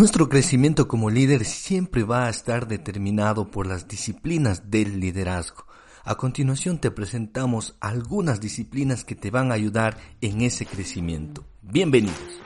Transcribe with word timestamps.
Nuestro 0.00 0.30
crecimiento 0.30 0.88
como 0.88 1.10
líder 1.10 1.44
siempre 1.44 2.04
va 2.04 2.24
a 2.24 2.30
estar 2.30 2.66
determinado 2.66 3.50
por 3.50 3.66
las 3.66 3.86
disciplinas 3.86 4.70
del 4.70 4.98
liderazgo. 4.98 5.66
A 6.04 6.14
continuación 6.14 6.78
te 6.78 6.90
presentamos 6.90 7.76
algunas 7.80 8.40
disciplinas 8.40 9.04
que 9.04 9.14
te 9.14 9.30
van 9.30 9.50
a 9.50 9.56
ayudar 9.56 9.98
en 10.22 10.40
ese 10.40 10.64
crecimiento. 10.64 11.44
Bienvenidos. 11.60 12.40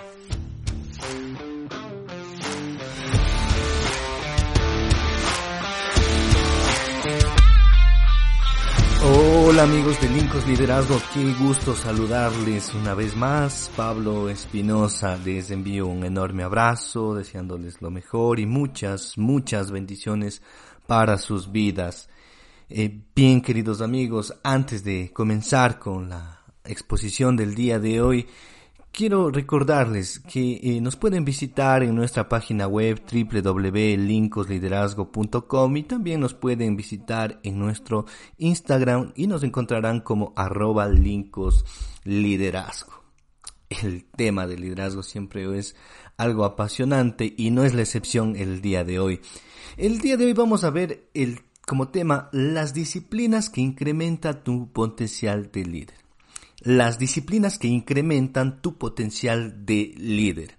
Hola 9.47 9.65
amigos 9.65 10.01
de 10.01 10.09
Lincos 10.09 10.47
Liderazgo, 10.47 10.99
qué 11.13 11.35
gusto 11.35 11.77
saludarles 11.77 12.73
una 12.73 12.95
vez 12.95 13.15
más. 13.15 13.71
Pablo 13.77 14.31
Espinosa 14.31 15.19
les 15.19 15.51
envío 15.51 15.87
un 15.87 16.03
enorme 16.03 16.45
abrazo, 16.45 17.15
deseándoles 17.15 17.83
lo 17.83 17.91
mejor 17.91 18.41
y 18.41 18.47
muchas, 18.47 19.19
muchas 19.19 19.71
bendiciones 19.71 20.41
para 20.87 21.19
sus 21.19 21.53
vidas. 21.53 22.09
Eh, 22.71 23.03
bien 23.15 23.43
queridos 23.43 23.83
amigos, 23.83 24.35
antes 24.43 24.83
de 24.83 25.13
comenzar 25.13 25.79
con 25.79 26.09
la 26.09 26.41
exposición 26.65 27.37
del 27.37 27.55
día 27.55 27.79
de 27.79 28.01
hoy, 28.01 28.27
Quiero 28.97 29.33
recordarles 29.33 30.21
que 30.21 30.61
eh, 30.63 30.81
nos 30.81 30.95
pueden 30.95 31.25
visitar 31.25 31.83
en 31.83 31.97
nuestra 31.97 32.29
página 32.29 32.69
web 32.69 33.03
www.lincosliderazgo.com 33.05 35.77
y 35.77 35.83
también 35.83 36.21
nos 36.21 36.35
pueden 36.35 36.77
visitar 36.77 37.41
en 37.43 37.59
nuestro 37.59 38.07
Instagram 38.39 39.11
y 39.17 39.27
nos 39.27 39.43
encontrarán 39.43 39.99
como 39.99 40.33
arroba 40.37 40.87
lincosliderazgo. 40.87 43.03
El 43.69 44.05
tema 44.05 44.47
del 44.47 44.61
liderazgo 44.61 45.03
siempre 45.03 45.59
es 45.59 45.75
algo 46.17 46.45
apasionante 46.45 47.35
y 47.37 47.51
no 47.51 47.65
es 47.65 47.75
la 47.75 47.83
excepción 47.83 48.37
el 48.37 48.61
día 48.61 48.85
de 48.85 49.01
hoy. 49.01 49.21
El 49.77 49.99
día 49.99 50.17
de 50.17 50.27
hoy 50.27 50.35
vamos 50.35 50.63
a 50.63 50.71
ver 50.71 51.11
el, 51.15 51.41
como 51.67 51.89
tema 51.89 52.29
las 52.31 52.75
disciplinas 52.75 53.51
que 53.51 53.61
incrementan 53.61 54.45
tu 54.45 54.71
potencial 54.71 55.51
de 55.51 55.65
líder 55.65 56.04
las 56.65 56.99
disciplinas 56.99 57.59
que 57.59 57.69
incrementan 57.69 58.61
tu 58.61 58.77
potencial 58.79 59.65
de 59.65 59.95
líder. 59.97 60.57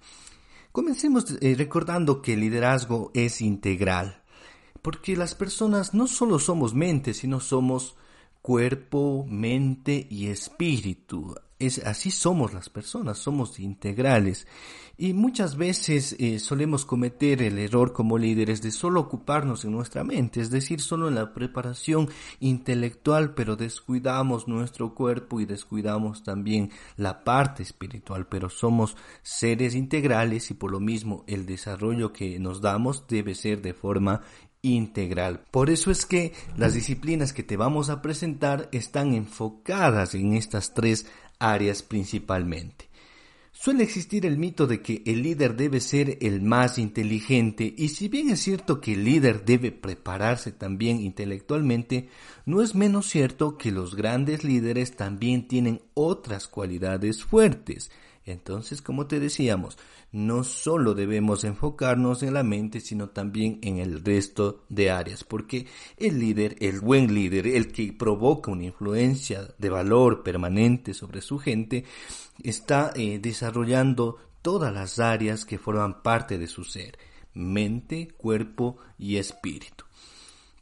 Comencemos 0.71 1.25
eh, 1.41 1.55
recordando 1.57 2.21
que 2.21 2.33
el 2.33 2.41
liderazgo 2.41 3.11
es 3.13 3.41
integral, 3.41 4.21
porque 4.81 5.17
las 5.17 5.33
personas 5.33 5.93
no 5.93 6.07
solo 6.07 6.37
somos 6.37 6.73
mente, 6.73 7.13
sino 7.13 7.39
somos 7.39 7.95
cuerpo, 8.41 9.25
mente 9.27 10.05
y 10.09 10.27
espíritu. 10.27 11.35
Es, 11.57 11.79
así 11.79 12.11
somos 12.11 12.53
las 12.53 12.69
personas, 12.69 13.17
somos 13.17 13.59
integrales. 13.59 14.45
Y 14.97 15.13
muchas 15.13 15.57
veces 15.57 16.15
eh, 16.19 16.39
solemos 16.39 16.85
cometer 16.85 17.41
el 17.41 17.59
error 17.59 17.91
como 17.91 18.17
líderes 18.17 18.61
de 18.61 18.71
solo 18.71 19.01
ocuparnos 19.01 19.65
en 19.65 19.73
nuestra 19.73 20.05
mente, 20.05 20.39
es 20.39 20.49
decir, 20.49 20.79
solo 20.79 21.09
en 21.09 21.15
la 21.15 21.33
preparación 21.33 22.07
intelectual, 22.39 23.33
pero 23.33 23.57
descuidamos 23.57 24.47
nuestro 24.47 24.95
cuerpo 24.95 25.41
y 25.41 25.45
descuidamos 25.45 26.23
también 26.23 26.71
la 26.95 27.25
parte 27.25 27.61
espiritual, 27.61 28.27
pero 28.27 28.49
somos 28.49 28.95
seres 29.21 29.75
integrales 29.75 30.49
y 30.51 30.53
por 30.53 30.71
lo 30.71 30.79
mismo 30.79 31.25
el 31.27 31.45
desarrollo 31.45 32.13
que 32.13 32.39
nos 32.39 32.61
damos 32.61 33.05
debe 33.07 33.35
ser 33.35 33.61
de 33.61 33.73
forma 33.73 34.21
integral. 34.61 35.41
Por 35.51 35.69
eso 35.69 35.91
es 35.91 36.05
que 36.05 36.33
las 36.55 36.73
disciplinas 36.73 37.33
que 37.33 37.43
te 37.43 37.57
vamos 37.57 37.89
a 37.89 38.01
presentar 38.01 38.69
están 38.71 39.13
enfocadas 39.13 40.16
en 40.16 40.33
estas 40.33 40.73
tres 40.73 41.05
áreas 41.38 41.83
principalmente. 41.83 42.84
Suele 43.66 43.83
existir 43.83 44.27
el 44.27 44.38
mito 44.38 44.67
de 44.67 44.83
que 44.83 45.02
el 45.08 45.23
líder 45.23 45.55
debe 45.55 45.80
ser 45.80 46.19
el 46.21 46.44
más 46.44 46.77
inteligente 46.77 47.73
y 47.75 47.88
si 47.88 48.09
bien 48.09 48.30
es 48.30 48.41
cierto 48.41 48.80
que 48.80 48.94
el 48.94 49.03
líder 49.03 49.44
debe 49.44 49.72
prepararse 49.72 50.52
también 50.52 51.02
intelectualmente, 51.02 52.07
no 52.45 52.61
es 52.61 52.75
menos 52.75 53.09
cierto 53.09 53.57
que 53.57 53.72
los 53.72 53.95
grandes 53.95 54.44
líderes 54.44 54.95
también 54.95 55.47
tienen 55.47 55.81
otras 55.95 56.47
cualidades 56.47 57.23
fuertes. 57.23 57.89
Entonces, 58.25 58.81
como 58.81 59.06
te 59.06 59.19
decíamos, 59.19 59.78
no 60.12 60.44
solo 60.44 60.96
debemos 60.96 61.44
enfocarnos 61.44 62.24
en 62.24 62.34
la 62.34 62.44
mente, 62.44 62.80
sino 62.80 63.09
también 63.09 63.59
en 63.62 63.78
el 63.78 64.03
resto 64.03 64.63
de 64.68 64.90
áreas, 64.90 65.24
porque 65.24 65.68
el 65.97 66.19
líder, 66.19 66.56
el 66.59 66.80
buen 66.80 67.13
líder, 67.13 67.46
el 67.47 67.72
que 67.72 67.94
provoca 67.94 68.52
una 68.52 68.63
influencia 68.63 69.47
de 69.59 69.69
valor 69.69 70.24
permanente 70.24 70.96
sobre 70.96 71.22
su 71.22 71.38
gente, 71.38 71.86
está 72.44 72.91
eh, 72.96 73.19
desarrollando 73.19 74.18
todas 74.42 74.74
las 74.74 75.00
áreas 75.00 75.46
que 75.46 75.59
forman 75.59 76.02
parte 76.02 76.40
de 76.40 76.47
su 76.47 76.63
ser, 76.63 76.97
mente, 77.34 78.07
cuerpo 78.18 78.78
y 78.97 79.18
espíritu. 79.18 79.84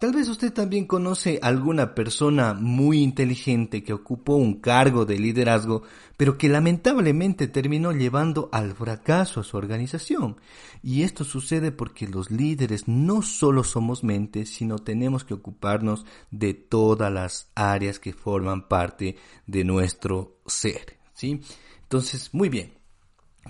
Tal 0.04 0.12
vez 0.12 0.28
usted 0.28 0.52
también 0.52 0.86
conoce 0.86 1.40
alguna 1.42 1.96
persona 1.96 2.54
muy 2.54 3.02
inteligente 3.02 3.86
que 3.86 3.94
ocupó 3.94 4.36
un 4.36 4.60
cargo 4.60 5.06
de 5.06 5.18
liderazgo, 5.18 5.84
pero 6.18 6.38
que 6.38 6.50
lamentablemente 6.50 7.48
terminó 7.48 7.94
llevando 7.94 8.50
al 8.52 8.76
fracaso 8.76 9.40
a 9.40 9.46
su 9.46 9.56
organización. 9.56 10.36
Y 10.82 11.04
esto 11.04 11.24
sucede 11.24 11.72
porque 11.72 12.06
los 12.06 12.32
líderes 12.32 12.86
no 12.86 13.22
solo 13.22 13.64
somos 13.64 14.04
mentes, 14.04 14.50
sino 14.50 14.78
tenemos 14.78 15.24
que 15.24 15.36
ocuparnos 15.36 16.06
de 16.32 16.54
todas 16.54 17.10
las 17.10 17.50
áreas 17.56 17.98
que 17.98 18.12
forman 18.12 18.68
parte 18.68 19.16
de 19.48 19.64
nuestro 19.64 20.42
ser. 20.46 20.98
¿sí? 21.14 21.40
Entonces, 21.84 22.34
muy 22.34 22.50
bien. 22.50 22.74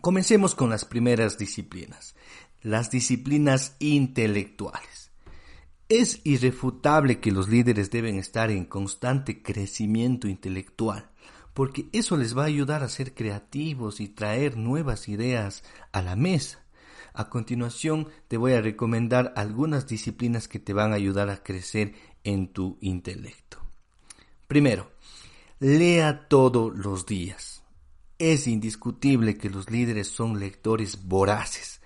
Comencemos 0.02 0.54
con 0.54 0.70
las 0.70 0.86
primeras 0.86 1.40
disciplinas. 1.40 2.16
Las 2.62 2.92
disciplinas 2.92 3.76
intelectuales. 3.80 5.03
Es 5.96 6.22
irrefutable 6.24 7.20
que 7.20 7.32
los 7.32 7.50
líderes 7.50 7.92
deben 7.92 8.18
estar 8.18 8.50
en 8.50 8.66
constante 8.66 9.44
crecimiento 9.44 10.28
intelectual, 10.28 11.12
porque 11.54 11.86
eso 11.92 12.18
les 12.18 12.36
va 12.36 12.42
a 12.42 12.48
ayudar 12.48 12.82
a 12.82 12.90
ser 12.90 13.14
creativos 13.14 14.00
y 14.00 14.08
traer 14.08 14.58
nuevas 14.58 15.08
ideas 15.08 15.64
a 15.92 16.02
la 16.02 16.16
mesa. 16.16 16.66
A 17.14 17.30
continuación 17.30 18.08
te 18.28 18.38
voy 18.38 18.54
a 18.54 18.62
recomendar 18.62 19.34
algunas 19.36 19.86
disciplinas 19.86 20.48
que 20.48 20.58
te 20.58 20.74
van 20.74 20.94
a 20.94 20.96
ayudar 20.96 21.30
a 21.30 21.44
crecer 21.44 21.94
en 22.24 22.48
tu 22.48 22.80
intelecto. 22.82 23.60
Primero, 24.48 24.90
lea 25.60 26.28
todos 26.28 26.76
los 26.76 27.06
días. 27.06 27.62
Es 28.18 28.48
indiscutible 28.48 29.38
que 29.38 29.52
los 29.52 29.70
líderes 29.70 30.08
son 30.08 30.40
lectores 30.40 31.06
voraces. 31.06 31.83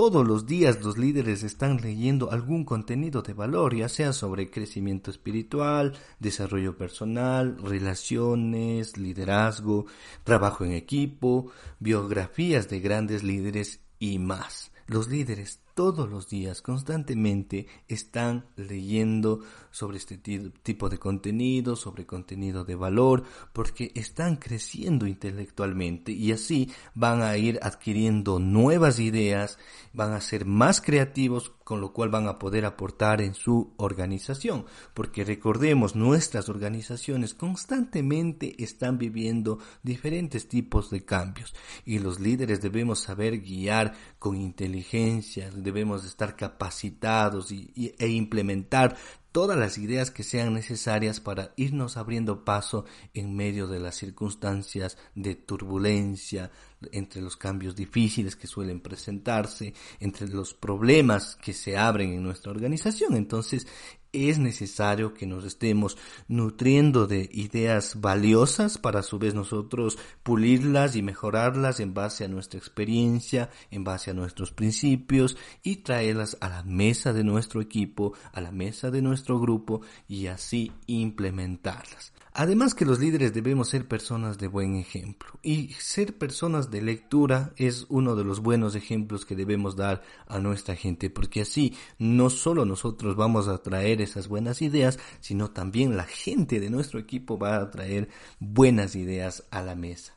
Todos 0.00 0.24
los 0.24 0.46
días 0.46 0.80
los 0.80 0.96
líderes 0.96 1.42
están 1.42 1.78
leyendo 1.78 2.30
algún 2.30 2.64
contenido 2.64 3.20
de 3.22 3.32
valor, 3.32 3.74
ya 3.74 3.88
sea 3.88 4.12
sobre 4.12 4.48
crecimiento 4.48 5.10
espiritual, 5.10 5.92
desarrollo 6.20 6.78
personal, 6.78 7.56
relaciones, 7.60 8.96
liderazgo, 8.96 9.86
trabajo 10.22 10.64
en 10.64 10.70
equipo, 10.70 11.50
biografías 11.80 12.68
de 12.68 12.78
grandes 12.78 13.24
líderes 13.24 13.80
y 13.98 14.20
más. 14.20 14.70
Los 14.86 15.08
líderes 15.08 15.62
todos 15.78 16.10
los 16.10 16.28
días, 16.28 16.60
constantemente, 16.60 17.68
están 17.86 18.46
leyendo 18.56 19.42
sobre 19.70 19.98
este 19.98 20.18
tipo 20.18 20.88
de 20.88 20.98
contenido, 20.98 21.76
sobre 21.76 22.04
contenido 22.04 22.64
de 22.64 22.74
valor, 22.74 23.22
porque 23.52 23.92
están 23.94 24.34
creciendo 24.34 25.06
intelectualmente 25.06 26.10
y 26.10 26.32
así 26.32 26.68
van 26.96 27.22
a 27.22 27.36
ir 27.36 27.60
adquiriendo 27.62 28.40
nuevas 28.40 28.98
ideas, 28.98 29.56
van 29.92 30.14
a 30.14 30.20
ser 30.20 30.46
más 30.46 30.80
creativos, 30.80 31.52
con 31.62 31.80
lo 31.80 31.92
cual 31.92 32.08
van 32.08 32.26
a 32.26 32.38
poder 32.38 32.64
aportar 32.64 33.20
en 33.20 33.34
su 33.34 33.74
organización, 33.76 34.64
porque 34.94 35.22
recordemos, 35.22 35.94
nuestras 35.94 36.48
organizaciones 36.48 37.34
constantemente 37.34 38.56
están 38.58 38.96
viviendo 38.98 39.58
diferentes 39.82 40.48
tipos 40.48 40.90
de 40.90 41.04
cambios 41.04 41.54
y 41.84 41.98
los 41.98 42.18
líderes 42.18 42.62
debemos 42.62 43.00
saber 43.00 43.40
guiar 43.40 43.94
con 44.18 44.34
inteligencia, 44.34 45.50
debemos 45.68 46.04
estar 46.04 46.34
capacitados 46.34 47.52
y, 47.52 47.94
e 47.98 48.08
implementar 48.08 48.96
todas 49.32 49.58
las 49.58 49.76
ideas 49.76 50.10
que 50.10 50.22
sean 50.22 50.54
necesarias 50.54 51.20
para 51.20 51.52
irnos 51.56 51.98
abriendo 51.98 52.44
paso 52.44 52.86
en 53.12 53.36
medio 53.36 53.66
de 53.66 53.78
las 53.78 53.96
circunstancias 53.96 54.96
de 55.14 55.34
turbulencia, 55.34 56.50
entre 56.92 57.20
los 57.20 57.36
cambios 57.36 57.76
difíciles 57.76 58.36
que 58.36 58.46
suelen 58.46 58.80
presentarse, 58.80 59.74
entre 60.00 60.28
los 60.28 60.54
problemas 60.54 61.36
que 61.36 61.52
se 61.52 61.76
abren 61.76 62.14
en 62.14 62.22
nuestra 62.22 62.50
organización. 62.50 63.14
Entonces, 63.14 63.66
es 64.12 64.38
necesario 64.38 65.14
que 65.14 65.26
nos 65.26 65.44
estemos 65.44 65.96
nutriendo 66.28 67.06
de 67.06 67.28
ideas 67.32 68.00
valiosas 68.00 68.78
para 68.78 69.00
a 69.00 69.02
su 69.02 69.18
vez 69.18 69.34
nosotros 69.34 69.98
pulirlas 70.22 70.96
y 70.96 71.02
mejorarlas 71.02 71.80
en 71.80 71.94
base 71.94 72.24
a 72.24 72.28
nuestra 72.28 72.58
experiencia, 72.58 73.50
en 73.70 73.84
base 73.84 74.10
a 74.10 74.14
nuestros 74.14 74.52
principios 74.52 75.36
y 75.62 75.76
traerlas 75.76 76.36
a 76.40 76.48
la 76.48 76.62
mesa 76.62 77.12
de 77.12 77.24
nuestro 77.24 77.60
equipo, 77.60 78.14
a 78.32 78.40
la 78.40 78.50
mesa 78.50 78.90
de 78.90 79.02
nuestro 79.02 79.38
grupo 79.38 79.82
y 80.08 80.26
así 80.26 80.72
implementarlas. 80.86 82.12
Además 82.40 82.76
que 82.76 82.84
los 82.84 83.00
líderes 83.00 83.34
debemos 83.34 83.68
ser 83.68 83.88
personas 83.88 84.38
de 84.38 84.46
buen 84.46 84.76
ejemplo 84.76 85.28
y 85.42 85.72
ser 85.80 86.16
personas 86.18 86.70
de 86.70 86.82
lectura 86.82 87.52
es 87.56 87.86
uno 87.88 88.14
de 88.14 88.22
los 88.22 88.40
buenos 88.40 88.76
ejemplos 88.76 89.26
que 89.26 89.34
debemos 89.34 89.74
dar 89.74 90.02
a 90.28 90.38
nuestra 90.38 90.76
gente 90.76 91.10
porque 91.10 91.40
así 91.40 91.74
no 91.98 92.30
solo 92.30 92.64
nosotros 92.64 93.16
vamos 93.16 93.48
a 93.48 93.58
traer 93.58 93.97
esas 94.00 94.28
buenas 94.28 94.62
ideas 94.62 94.98
sino 95.20 95.50
también 95.50 95.96
la 95.96 96.04
gente 96.04 96.60
de 96.60 96.70
nuestro 96.70 96.98
equipo 96.98 97.38
va 97.38 97.56
a 97.56 97.70
traer 97.70 98.08
buenas 98.38 98.94
ideas 98.96 99.44
a 99.50 99.62
la 99.62 99.74
mesa. 99.74 100.14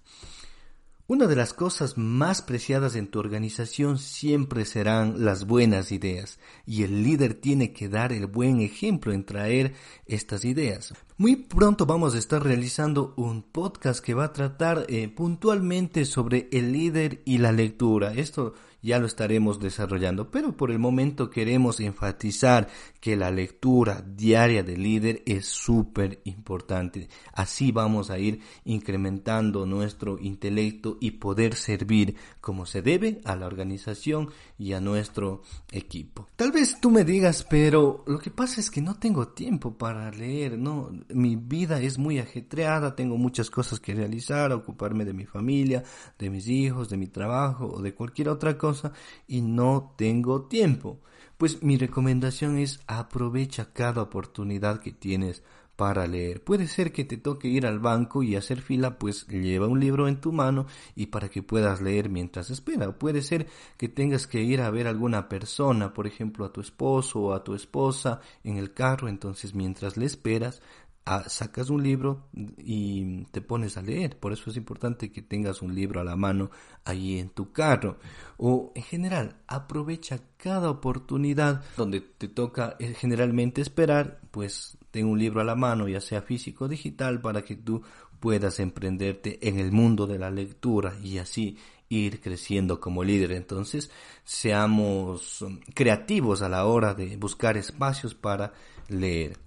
Una 1.12 1.28
de 1.28 1.36
las 1.36 1.51
cosas 1.51 1.98
más 1.98 2.42
preciadas 2.42 2.95
en 2.95 3.07
tu 3.07 3.19
organización 3.19 3.98
siempre 3.98 4.63
serán 4.63 5.25
las 5.25 5.45
buenas 5.45 5.92
ideas 5.92 6.39
y 6.66 6.83
el 6.83 7.04
líder 7.04 7.33
tiene 7.33 7.74
que 7.74 7.89
dar 7.89 8.13
el 8.13 8.28
buen 8.28 8.62
ejemplo 8.62 9.12
en 9.12 9.25
traer 9.25 9.74
estas 10.06 10.45
ideas. 10.45 10.94
Muy 11.18 11.36
pronto 11.36 11.86
vamos 11.86 12.16
a 12.16 12.18
estar 12.18 12.42
realizando 12.42 13.13
un 13.18 13.44
podcast 13.44 14.01
que 14.01 14.13
va 14.13 14.24
a 14.24 14.31
tratar 14.31 14.86
eh, 14.88 15.10
puntualmente 15.10 16.06
sobre 16.06 16.48
el 16.54 16.72
líder 16.72 17.22
y 17.25 17.39
la 17.39 17.51
lectura. 17.51 18.13
Esto 18.13 18.54
ya 18.81 19.00
lo 19.00 19.06
estaremos 19.06 19.60
desarrollando, 19.60 20.31
pero 20.31 20.56
por 20.57 20.72
el 20.72 20.80
momento 20.80 21.30
queremos 21.30 21.80
enfatizar 21.80 22.68
que 23.00 23.16
la 23.16 23.31
lectura 23.31 24.04
diaria 24.06 24.63
del 24.63 24.83
líder 24.83 25.22
es 25.25 25.45
súper 25.45 26.22
importante. 26.24 27.07
Así 27.33 27.72
vamos 27.72 28.10
a 28.10 28.19
ir 28.19 28.42
incrementando 28.66 29.66
nuestro 29.66 30.18
intelecto 30.19 30.98
y 31.00 31.12
poder 31.12 31.56
servir 31.56 32.16
como 32.39 32.66
se 32.66 32.81
debe 32.81 33.22
a 33.25 33.36
la 33.36 33.45
organización 33.45 34.30
y 34.62 34.74
a 34.74 34.80
nuestro 34.80 35.42
equipo. 35.72 36.28
Tal 36.36 36.52
vez 36.52 36.80
tú 36.80 36.92
me 36.92 37.04
digas, 37.04 37.44
pero 37.50 38.04
lo 38.06 38.19
que 38.19 38.30
pasa 38.30 38.62
es 38.62 38.69
que 38.69 38.80
no 38.80 38.94
tengo 38.94 39.30
tiempo 39.30 39.75
para 39.75 40.12
leer, 40.12 40.56
no, 40.60 40.92
mi 41.10 41.36
vida 41.36 41.81
es 41.81 41.98
muy 41.98 42.19
ajetreada, 42.19 42.96
tengo 42.96 43.18
muchas 43.18 43.50
cosas 43.50 43.80
que 43.80 43.96
realizar, 43.96 44.52
ocuparme 44.52 45.04
de 45.04 45.13
mi 45.13 45.25
familia, 45.25 45.84
de 46.19 46.30
mis 46.30 46.48
hijos, 46.48 46.90
de 46.90 46.98
mi 46.98 47.08
trabajo 47.08 47.66
o 47.74 47.81
de 47.81 47.96
cualquier 47.96 48.30
otra 48.30 48.56
cosa 48.60 48.92
y 49.28 49.42
no 49.42 49.96
tengo 49.98 50.44
tiempo. 50.44 51.00
Pues 51.38 51.64
mi 51.64 51.75
recomendación 51.75 52.60
es 52.60 52.81
aprovecha 52.86 53.74
cada 53.74 54.04
oportunidad 54.04 54.80
que 54.80 54.92
tienes 54.92 55.42
para 55.81 56.06
leer. 56.06 56.44
Puede 56.44 56.68
ser 56.68 56.92
que 56.92 57.06
te 57.06 57.18
toque 57.18 57.48
ir 57.48 57.66
al 57.66 57.80
banco 57.80 58.22
y 58.22 58.36
hacer 58.36 58.62
fila, 58.62 59.00
pues 59.00 59.25
lleva 59.25 59.66
un 59.66 59.80
libro 59.80 60.07
en 60.07 60.22
tu 60.22 60.31
mano 60.31 60.68
y 60.95 61.07
para 61.07 61.28
que 61.28 61.42
puedas 61.42 61.81
leer 61.81 62.07
mientras 62.07 62.51
espera. 62.51 62.92
Puede 63.00 63.24
ser 63.24 63.48
que 63.78 63.89
tengas 63.89 64.28
que 64.28 64.44
ir 64.44 64.62
a 64.62 64.69
ver 64.69 64.86
a 64.86 64.92
alguna 64.92 65.28
persona, 65.28 65.92
por 65.92 66.06
ejemplo 66.06 66.45
a 66.45 66.54
tu 66.54 66.62
esposo 66.62 67.22
o 67.22 67.33
a 67.33 67.44
tu 67.44 67.56
esposa 67.56 68.19
en 68.44 68.57
el 68.57 68.75
carro, 68.75 69.10
entonces 69.10 69.56
mientras 69.56 69.98
le 69.98 70.06
esperas, 70.06 70.62
Ah, 71.04 71.24
sacas 71.28 71.72
un 71.72 71.81
libro 71.81 72.28
y 72.31 73.24
te 73.31 73.42
pones 73.42 73.75
a 73.75 73.81
leer. 73.81 74.19
Por 74.19 74.33
eso 74.33 74.51
es 74.51 74.56
importante 74.56 75.12
que 75.12 75.24
tengas 75.24 75.63
un 75.63 75.74
libro 75.74 76.00
a 76.00 76.04
la 76.04 76.16
mano 76.16 76.51
ahí 76.86 77.18
en 77.18 77.30
tu 77.30 77.51
carro. 77.51 77.98
O 78.38 78.72
en 78.75 78.83
general, 78.83 79.38
aprovecha 79.48 80.19
cada 80.38 80.69
oportunidad 80.69 81.63
donde 81.75 82.01
te 82.01 82.28
toca 82.28 82.75
eh, 82.80 82.94
generalmente 82.94 83.62
esperar, 83.62 84.22
pues 84.30 84.78
ten 84.92 85.08
un 85.08 85.18
libro 85.18 85.42
a 85.42 85.46
la 85.46 85.56
mano, 85.56 85.88
ya 85.88 86.02
sea 86.02 86.22
físico 86.22 86.66
o 86.66 86.68
digital, 86.68 87.22
para 87.22 87.42
que 87.42 87.56
tú 87.56 87.82
puedas 88.20 88.60
emprenderte 88.60 89.40
en 89.48 89.60
el 89.60 89.72
mundo 89.72 90.06
de 90.06 90.20
la 90.20 90.30
lectura 90.30 90.96
y 91.02 91.18
así 91.18 91.58
ir 91.90 92.22
creciendo 92.22 92.80
como 92.80 93.04
líder. 93.04 93.32
Entonces, 93.34 93.90
seamos 94.24 95.42
um, 95.42 95.60
creativos 95.74 96.42
a 96.42 96.50
la 96.50 96.66
hora 96.66 96.94
de 96.94 97.18
buscar 97.18 97.58
espacios 97.58 98.16
para 98.16 98.54
leer. 98.88 99.38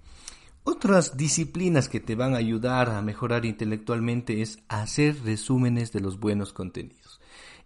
Otras 0.63 1.15
disciplinas 1.15 1.89
que 1.89 1.99
te 1.99 2.15
van 2.15 2.33
a 2.33 2.37
ayudar 2.37 2.89
a 2.89 3.01
mejorar 3.01 3.45
intelectualmente 3.45 4.41
es 4.41 4.59
hacer 4.67 5.15
resúmenes 5.23 5.91
de 5.91 6.01
los 6.01 6.19
buenos 6.19 6.53
contenidos. 6.53 7.04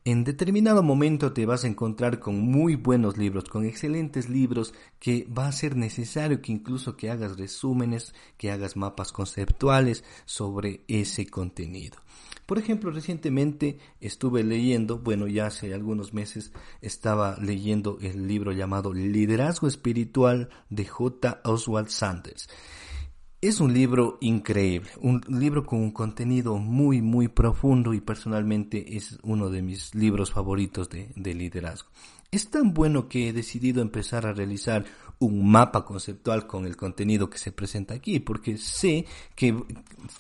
En 0.06 0.24
determinado 0.24 0.82
momento 0.82 1.34
te 1.34 1.46
vas 1.46 1.66
a 1.66 1.68
encontrar 1.68 2.20
con 2.20 2.40
muy 2.40 2.76
buenos 2.76 3.18
libros, 3.18 3.44
con 3.44 3.66
excelentes 3.66 4.30
libros 4.30 4.74
que 4.98 5.28
va 5.38 5.48
a 5.48 5.52
ser 5.52 5.76
necesario 5.76 6.42
que 6.42 6.54
incluso 6.54 6.96
que 6.96 7.10
hagas 7.10 7.38
resúmenes, 7.38 8.14
que 8.38 8.50
hagas 8.50 8.78
mapas 8.78 9.12
conceptuales 9.12 10.06
sobre 10.26 10.82
ese 10.88 11.28
contenido. 11.28 11.98
Por 12.46 12.58
ejemplo, 12.58 12.92
recientemente 12.92 13.78
estuve 14.00 14.44
leyendo, 14.44 15.00
bueno, 15.00 15.28
ya 15.28 15.48
hace 15.48 15.74
algunos 15.74 16.14
meses 16.14 16.54
estaba 16.82 17.38
leyendo 17.38 18.00
el 18.02 18.26
libro 18.26 18.54
llamado 18.54 18.94
Liderazgo 18.94 19.68
Espiritual 19.68 20.50
de 20.70 20.86
J. 20.86 21.42
Oswald 21.44 21.90
Sanders. 21.90 22.50
Es 23.42 23.62
un 23.62 23.74
libro 23.74 24.18
increíble, 24.20 24.90
un 25.00 25.22
libro 25.30 25.66
con 25.66 25.80
un 25.80 25.92
contenido 25.92 26.58
muy, 26.58 27.02
muy 27.02 27.30
profundo 27.30 27.94
y 27.94 28.02
personalmente 28.02 28.98
es 28.98 29.18
uno 29.24 29.50
de 29.50 29.62
mis 29.62 29.96
libros 29.96 30.34
favoritos 30.34 30.90
de, 30.90 31.10
de 31.16 31.34
liderazgo. 31.34 31.90
Es 32.32 32.52
tan 32.52 32.76
bueno 32.76 33.10
que 33.10 33.30
he 33.30 33.34
decidido 33.34 33.82
empezar 33.82 34.28
a 34.28 34.34
realizar 34.34 34.86
un 35.18 35.50
mapa 35.50 35.84
conceptual 35.84 36.46
con 36.46 36.66
el 36.66 36.78
contenido 36.78 37.28
que 37.28 37.40
se 37.40 37.52
presenta 37.52 37.96
aquí, 37.96 38.20
porque 38.20 38.58
sé 38.58 39.06
que 39.36 39.56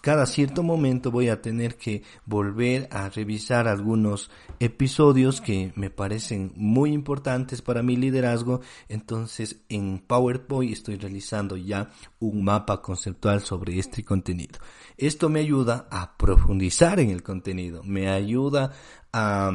cada 0.01 0.25
cierto 0.25 0.63
momento 0.63 1.11
voy 1.11 1.29
a 1.29 1.41
tener 1.41 1.77
que 1.77 2.01
volver 2.25 2.89
a 2.91 3.09
revisar 3.09 3.67
algunos 3.67 4.31
episodios 4.59 5.39
que 5.39 5.71
me 5.75 5.91
parecen 5.91 6.51
muy 6.55 6.93
importantes 6.93 7.61
para 7.61 7.83
mi 7.83 7.95
liderazgo. 7.95 8.61
Entonces 8.89 9.57
en 9.69 9.99
PowerPoint 9.99 10.73
estoy 10.73 10.97
realizando 10.97 11.55
ya 11.57 11.91
un 12.19 12.43
mapa 12.43 12.81
conceptual 12.81 13.41
sobre 13.41 13.77
este 13.77 14.03
contenido. 14.03 14.59
Esto 14.97 15.29
me 15.29 15.41
ayuda 15.41 15.87
a 15.91 16.17
profundizar 16.17 16.99
en 16.99 17.11
el 17.11 17.21
contenido, 17.21 17.83
me 17.83 18.09
ayuda 18.09 18.73
a 19.13 19.51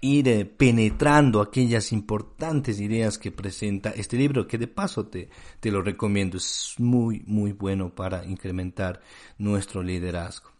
ir 0.00 0.28
eh, 0.28 0.44
penetrando 0.44 1.40
aquellas 1.40 1.92
importantes 1.92 2.80
ideas 2.80 3.18
que 3.18 3.32
presenta 3.32 3.90
este 3.90 4.16
libro, 4.16 4.46
que 4.46 4.58
de 4.58 4.66
paso 4.66 5.06
te, 5.06 5.28
te 5.60 5.70
lo 5.70 5.82
recomiendo, 5.82 6.36
es 6.36 6.74
muy, 6.78 7.22
muy 7.26 7.52
bueno 7.52 7.94
para 7.94 8.24
incrementar 8.24 9.00
nuestro 9.38 9.82
liderazgo. 9.82 10.50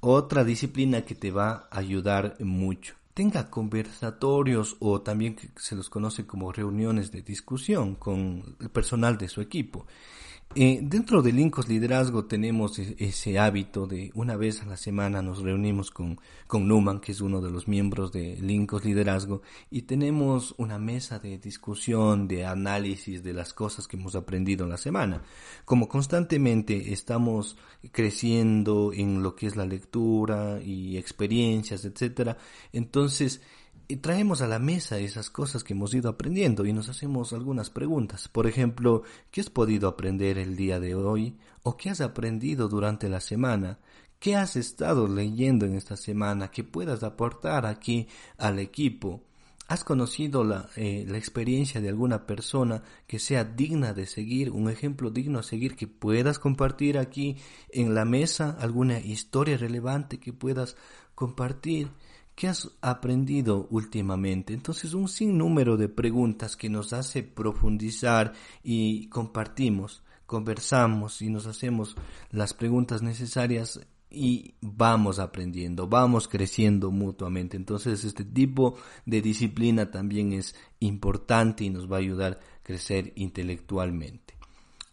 Otra 0.00 0.44
disciplina 0.44 1.02
que 1.02 1.14
te 1.14 1.30
va 1.30 1.68
a 1.70 1.78
ayudar 1.78 2.36
mucho. 2.40 2.94
Tenga 3.14 3.50
conversatorios 3.50 4.76
o 4.78 5.00
también 5.00 5.36
se 5.56 5.74
los 5.74 5.88
conoce 5.88 6.26
como 6.26 6.52
reuniones 6.52 7.10
de 7.10 7.22
discusión 7.22 7.94
con 7.94 8.56
el 8.60 8.68
personal 8.68 9.16
de 9.16 9.28
su 9.28 9.40
equipo. 9.40 9.86
Eh, 10.54 10.78
dentro 10.82 11.20
de 11.20 11.32
Lincos 11.32 11.68
Liderazgo 11.68 12.24
tenemos 12.24 12.78
e-, 12.78 12.96
ese 12.98 13.38
hábito 13.38 13.86
de 13.86 14.10
una 14.14 14.36
vez 14.36 14.62
a 14.62 14.66
la 14.66 14.78
semana 14.78 15.20
nos 15.20 15.42
reunimos 15.42 15.90
con, 15.90 16.18
con 16.46 16.66
Numan, 16.66 17.00
que 17.00 17.12
es 17.12 17.20
uno 17.20 17.42
de 17.42 17.50
los 17.50 17.68
miembros 17.68 18.10
de 18.10 18.36
Lincos 18.36 18.84
Liderazgo, 18.84 19.42
y 19.70 19.82
tenemos 19.82 20.54
una 20.56 20.78
mesa 20.78 21.18
de 21.18 21.36
discusión, 21.36 22.26
de 22.26 22.46
análisis 22.46 23.22
de 23.22 23.34
las 23.34 23.52
cosas 23.52 23.86
que 23.86 23.98
hemos 23.98 24.14
aprendido 24.14 24.64
en 24.64 24.70
la 24.70 24.78
semana. 24.78 25.22
Como 25.66 25.88
constantemente 25.88 26.90
estamos 26.90 27.58
creciendo 27.92 28.92
en 28.94 29.22
lo 29.22 29.36
que 29.36 29.48
es 29.48 29.56
la 29.56 29.66
lectura 29.66 30.58
y 30.62 30.96
experiencias, 30.96 31.84
etcétera, 31.84 32.38
entonces 32.72 33.42
y 33.88 33.96
traemos 33.96 34.40
a 34.40 34.48
la 34.48 34.58
mesa 34.58 34.98
esas 34.98 35.30
cosas 35.30 35.62
que 35.62 35.72
hemos 35.72 35.94
ido 35.94 36.10
aprendiendo 36.10 36.66
y 36.66 36.72
nos 36.72 36.88
hacemos 36.88 37.32
algunas 37.32 37.70
preguntas. 37.70 38.28
Por 38.28 38.46
ejemplo, 38.46 39.02
¿qué 39.30 39.40
has 39.40 39.50
podido 39.50 39.88
aprender 39.88 40.38
el 40.38 40.56
día 40.56 40.80
de 40.80 40.94
hoy? 40.94 41.36
¿O 41.62 41.76
qué 41.76 41.90
has 41.90 42.00
aprendido 42.00 42.68
durante 42.68 43.08
la 43.08 43.20
semana? 43.20 43.78
¿Qué 44.18 44.34
has 44.34 44.56
estado 44.56 45.06
leyendo 45.06 45.66
en 45.66 45.74
esta 45.74 45.96
semana 45.96 46.50
que 46.50 46.64
puedas 46.64 47.02
aportar 47.02 47.66
aquí 47.66 48.08
al 48.38 48.58
equipo? 48.58 49.22
¿Has 49.68 49.84
conocido 49.84 50.44
la, 50.44 50.68
eh, 50.76 51.04
la, 51.08 51.18
experiencia 51.18 51.80
de 51.80 51.88
alguna 51.88 52.24
persona 52.24 52.82
que 53.06 53.18
sea 53.18 53.44
digna 53.44 53.94
de 53.94 54.06
seguir, 54.06 54.52
un 54.52 54.70
ejemplo 54.70 55.10
digno 55.10 55.40
a 55.40 55.42
seguir 55.42 55.74
que 55.74 55.88
puedas 55.88 56.38
compartir 56.38 56.98
aquí 56.98 57.36
en 57.70 57.94
la 57.94 58.04
mesa, 58.04 58.56
alguna 58.60 59.00
historia 59.00 59.56
relevante 59.56 60.18
que 60.18 60.32
puedas 60.32 60.76
compartir? 61.16 61.88
¿Qué 62.36 62.48
has 62.48 62.70
aprendido 62.82 63.66
últimamente? 63.70 64.52
Entonces, 64.52 64.92
un 64.92 65.08
sinnúmero 65.08 65.78
de 65.78 65.88
preguntas 65.88 66.54
que 66.54 66.68
nos 66.68 66.92
hace 66.92 67.22
profundizar 67.22 68.34
y 68.62 69.08
compartimos, 69.08 70.02
conversamos 70.26 71.22
y 71.22 71.30
nos 71.30 71.46
hacemos 71.46 71.96
las 72.30 72.52
preguntas 72.52 73.00
necesarias 73.00 73.80
y 74.10 74.52
vamos 74.60 75.18
aprendiendo, 75.18 75.88
vamos 75.88 76.28
creciendo 76.28 76.90
mutuamente. 76.90 77.56
Entonces, 77.56 78.04
este 78.04 78.26
tipo 78.26 78.76
de 79.06 79.22
disciplina 79.22 79.90
también 79.90 80.34
es 80.34 80.54
importante 80.78 81.64
y 81.64 81.70
nos 81.70 81.90
va 81.90 81.96
a 81.96 82.00
ayudar 82.00 82.32
a 82.32 82.62
crecer 82.62 83.14
intelectualmente. 83.16 84.34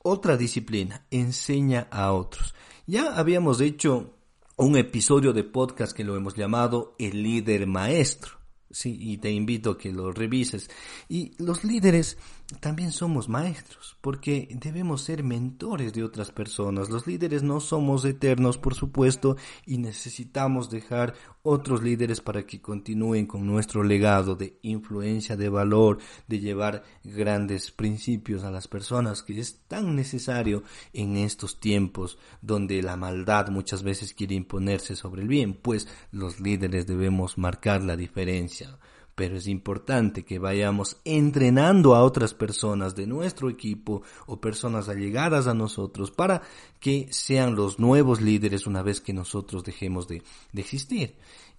Otra 0.02 0.38
disciplina, 0.38 1.06
enseña 1.12 1.90
a 1.92 2.14
otros. 2.14 2.56
Ya 2.88 3.18
habíamos 3.18 3.60
hecho 3.60 4.14
un 4.56 4.78
episodio 4.78 5.34
de 5.34 5.44
podcast 5.44 5.96
que 5.96 6.04
lo 6.04 6.16
hemos 6.16 6.36
llamado 6.36 6.96
el 7.00 7.24
líder 7.24 7.68
maestro. 7.68 8.40
Sí, 8.70 8.98
y 9.00 9.18
te 9.18 9.32
invito 9.32 9.72
a 9.72 9.78
que 9.78 9.92
lo 9.92 10.12
revises. 10.12 10.70
Y 11.08 11.34
los 11.44 11.64
líderes 11.64 12.18
también 12.60 12.92
somos 12.92 13.30
maestros, 13.30 13.98
porque 14.02 14.48
debemos 14.60 15.02
ser 15.02 15.24
mentores 15.24 15.94
de 15.94 16.04
otras 16.04 16.32
personas. 16.32 16.90
Los 16.90 17.08
líderes 17.08 17.44
no 17.44 17.60
somos 17.60 18.06
eternos, 18.06 18.58
por 18.58 18.76
supuesto, 18.76 19.38
y 19.66 19.78
necesitamos 19.78 20.70
dejar 20.70 21.14
otros 21.42 21.84
líderes 21.84 22.22
para 22.22 22.46
que 22.46 22.62
continúen 22.62 23.26
con 23.26 23.46
nuestro 23.46 23.84
legado 23.84 24.36
de 24.36 24.58
influencia, 24.62 25.36
de 25.36 25.50
valor, 25.50 26.00
de 26.28 26.40
llevar 26.40 26.84
grandes 27.04 27.72
principios 27.72 28.44
a 28.44 28.52
las 28.52 28.68
personas, 28.68 29.24
que 29.24 29.40
es 29.40 29.60
tan 29.68 29.96
necesario 29.96 30.64
en 30.94 31.18
estos 31.18 31.60
tiempos 31.60 32.18
donde 32.42 32.82
la 32.82 32.96
maldad 32.96 33.50
muchas 33.50 33.84
veces 33.84 34.14
quiere 34.14 34.36
imponerse 34.36 34.96
sobre 34.96 35.22
el 35.22 35.28
bien, 35.28 35.54
pues 35.54 35.88
los 36.12 36.40
líderes 36.40 36.88
debemos 36.88 37.38
marcar 37.38 37.84
la 37.84 37.98
diferencia 37.98 38.78
pero 39.15 39.38
es 39.38 39.48
importante 39.48 40.24
que 40.24 40.39
vayamos 40.39 40.98
entrenando 41.05 41.96
a 41.96 42.03
otras 42.03 42.34
personas 42.34 42.96
de 42.96 43.08
nuestro 43.08 43.50
equipo 43.50 44.01
o 44.25 44.41
personas 44.41 44.89
allegadas 44.89 45.48
a 45.48 45.53
nosotros 45.53 46.12
para 46.12 46.41
que 46.79 47.08
sean 47.12 47.55
los 47.55 47.79
nuevos 47.79 48.22
líderes 48.22 48.65
una 48.67 48.82
vez 48.82 49.01
que 49.01 49.13
nosotros 49.13 49.63
dejemos 49.63 50.08
de, 50.08 50.24
de 50.51 50.62
existir. 50.62 51.15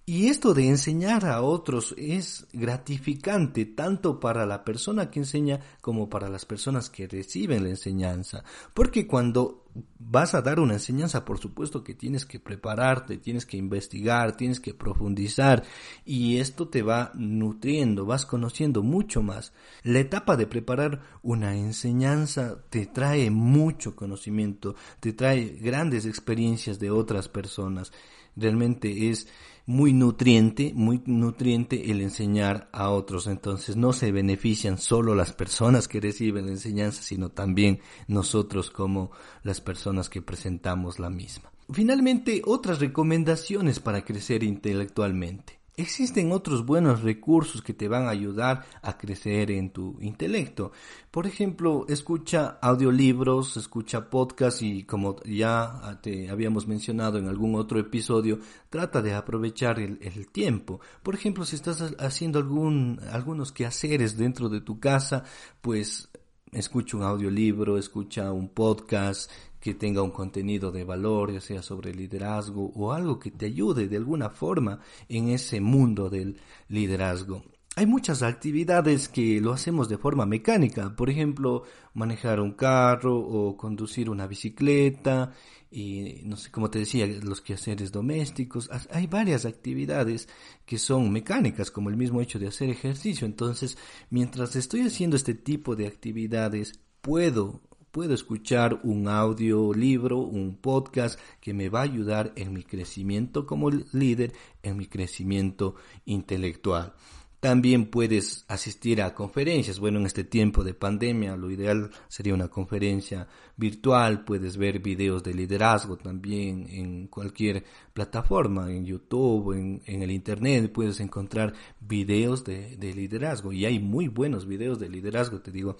Y 0.07 0.27
esto 0.27 0.53
de 0.53 0.67
enseñar 0.67 1.25
a 1.25 1.41
otros 1.41 1.95
es 1.97 2.45
gratificante 2.53 3.65
tanto 3.65 4.19
para 4.19 4.45
la 4.45 4.63
persona 4.63 5.09
que 5.09 5.19
enseña 5.19 5.61
como 5.81 6.09
para 6.09 6.29
las 6.29 6.45
personas 6.45 6.91
que 6.91 7.07
reciben 7.07 7.63
la 7.63 7.69
enseñanza. 7.69 8.43
Porque 8.75 9.07
cuando 9.07 9.64
vas 9.99 10.33
a 10.33 10.41
dar 10.41 10.59
una 10.59 10.73
enseñanza, 10.73 11.25
por 11.25 11.39
supuesto 11.39 11.83
que 11.83 11.93
tienes 11.93 12.25
que 12.25 12.39
prepararte, 12.39 13.17
tienes 13.17 13.45
que 13.45 13.57
investigar, 13.57 14.37
tienes 14.37 14.59
que 14.59 14.73
profundizar 14.73 15.63
y 16.05 16.37
esto 16.37 16.69
te 16.69 16.81
va 16.81 17.11
nutriendo, 17.15 18.05
vas 18.05 18.25
conociendo 18.25 18.83
mucho 18.83 19.21
más. 19.21 19.51
La 19.83 19.99
etapa 19.99 20.37
de 20.37 20.47
preparar 20.47 21.01
una 21.21 21.55
enseñanza 21.55 22.63
te 22.69 22.85
trae 22.85 23.29
mucho 23.29 23.95
conocimiento, 23.95 24.75
te 24.99 25.13
trae 25.13 25.57
grandes 25.61 26.05
experiencias 26.05 26.79
de 26.79 26.91
otras 26.91 27.27
personas. 27.27 27.91
Realmente 28.37 29.09
es 29.09 29.27
muy 29.65 29.93
nutriente, 29.93 30.73
muy 30.75 31.01
nutriente 31.05 31.91
el 31.91 32.01
enseñar 32.01 32.69
a 32.71 32.89
otros. 32.89 33.27
Entonces 33.27 33.75
no 33.75 33.93
se 33.93 34.11
benefician 34.11 34.77
solo 34.77 35.15
las 35.15 35.33
personas 35.33 35.87
que 35.87 35.99
reciben 35.99 36.45
la 36.45 36.51
enseñanza, 36.51 37.01
sino 37.01 37.29
también 37.29 37.79
nosotros 38.07 38.69
como 38.69 39.11
las 39.43 39.61
personas 39.61 40.09
que 40.09 40.21
presentamos 40.21 40.99
la 40.99 41.09
misma. 41.09 41.51
Finalmente, 41.71 42.41
otras 42.45 42.79
recomendaciones 42.79 43.79
para 43.79 44.05
crecer 44.05 44.43
intelectualmente. 44.43 45.64
Existen 45.77 46.31
otros 46.31 46.65
buenos 46.65 47.01
recursos 47.01 47.61
que 47.61 47.73
te 47.73 47.89
van 47.89 48.05
a 48.05 48.11
ayudar 48.11 48.65
a 48.81 48.97
crecer 48.97 49.51
en 49.51 49.71
tu 49.71 49.97
intelecto. 49.99 50.71
Por 51.11 51.27
ejemplo, 51.27 51.85
escucha 51.89 52.59
audiolibros, 52.61 53.57
escucha 53.57 54.09
podcasts 54.09 54.61
y 54.61 54.83
como 54.83 55.17
ya 55.23 55.99
te 56.01 56.29
habíamos 56.29 56.65
mencionado 56.65 57.17
en 57.17 57.27
algún 57.27 57.55
otro 57.55 57.77
episodio, 57.77 58.39
trata 58.69 59.01
de 59.01 59.15
aprovechar 59.15 59.79
el, 59.79 60.27
tiempo. 60.31 60.79
Por 61.03 61.13
ejemplo, 61.13 61.43
si 61.43 61.57
estás 61.57 61.81
haciendo 61.99 62.39
algún, 62.39 63.01
algunos 63.11 63.51
quehaceres 63.51 64.17
dentro 64.17 64.47
de 64.47 64.61
tu 64.61 64.79
casa, 64.79 65.23
pues 65.61 66.09
escucha 66.53 66.95
un 66.95 67.03
audiolibro, 67.03 67.77
escucha 67.77 68.31
un 68.31 68.47
podcast, 68.47 69.29
que 69.65 69.73
tenga 69.73 70.03
un 70.03 70.11
contenido 70.11 70.71
de 70.71 70.83
valor, 70.83 71.33
ya 71.33 71.41
sea 71.41 71.63
sobre 71.63 71.91
liderazgo 71.91 72.71
o 72.75 72.93
algo 72.93 73.17
que 73.17 73.31
te 73.31 73.47
ayude 73.47 73.87
de 73.87 73.97
alguna 73.97 74.29
forma 74.29 74.79
en 75.09 75.29
ese 75.29 75.59
mundo 75.59 76.07
del 76.07 76.37
liderazgo. 76.67 77.41
Hay 77.75 77.87
muchas 77.87 78.21
actividades 78.21 79.09
que 79.09 79.41
lo 79.41 79.53
hacemos 79.53 79.89
de 79.89 79.97
forma 79.97 80.27
mecánica, 80.27 80.95
por 80.95 81.09
ejemplo, 81.09 81.63
manejar 81.95 82.41
un 82.41 82.51
carro 82.51 83.17
o 83.17 83.57
conducir 83.57 84.07
una 84.07 84.27
bicicleta 84.27 85.33
y 85.71 86.21
no 86.25 86.37
sé, 86.37 86.51
como 86.51 86.69
te 86.69 86.77
decía, 86.77 87.07
los 87.07 87.41
quehaceres 87.41 87.91
domésticos. 87.91 88.69
Hay 88.91 89.07
varias 89.07 89.45
actividades 89.45 90.29
que 90.67 90.77
son 90.77 91.11
mecánicas, 91.11 91.71
como 91.71 91.89
el 91.89 91.97
mismo 91.97 92.21
hecho 92.21 92.37
de 92.37 92.49
hacer 92.49 92.69
ejercicio. 92.69 93.25
Entonces, 93.25 93.79
mientras 94.11 94.55
estoy 94.55 94.81
haciendo 94.81 95.15
este 95.15 95.33
tipo 95.33 95.75
de 95.75 95.87
actividades, 95.87 96.79
puedo 97.01 97.61
puedo 97.95 98.13
escuchar 98.13 98.81
un 98.83 99.07
audiolibro, 99.07 100.17
un 100.17 100.57
podcast 100.57 101.17
que 101.39 101.53
me 101.53 101.69
va 101.69 101.79
a 101.79 101.83
ayudar 101.83 102.33
en 102.35 102.51
mi 102.51 102.61
crecimiento 102.61 103.45
como 103.45 103.69
líder, 103.71 104.33
en 104.63 104.75
mi 104.75 104.87
crecimiento 104.87 105.75
intelectual. 106.03 106.93
También 107.39 107.85
puedes 107.85 108.43
asistir 108.49 109.01
a 109.01 109.13
conferencias. 109.13 109.79
Bueno, 109.79 109.99
en 109.99 110.07
este 110.07 110.25
tiempo 110.25 110.61
de 110.65 110.73
pandemia 110.73 111.37
lo 111.37 111.49
ideal 111.49 111.89
sería 112.09 112.33
una 112.33 112.49
conferencia 112.49 113.29
virtual. 113.55 114.25
Puedes 114.25 114.57
ver 114.57 114.79
videos 114.79 115.23
de 115.23 115.33
liderazgo 115.33 115.95
también 115.95 116.67
en 116.69 117.07
cualquier 117.07 117.63
plataforma, 117.93 118.69
en 118.73 118.83
YouTube, 118.85 119.53
en, 119.53 120.01
el 120.01 120.11
Internet. 120.11 120.69
Puedes 120.73 120.99
encontrar 120.99 121.53
videos 121.79 122.43
de, 122.43 122.75
de, 122.75 122.93
liderazgo. 122.93 123.53
Y 123.53 123.63
hay 123.63 123.79
muy 123.79 124.09
buenos 124.09 124.45
videos 124.45 124.79
de 124.79 124.89
liderazgo, 124.89 125.39
te 125.39 125.51
digo. 125.51 125.77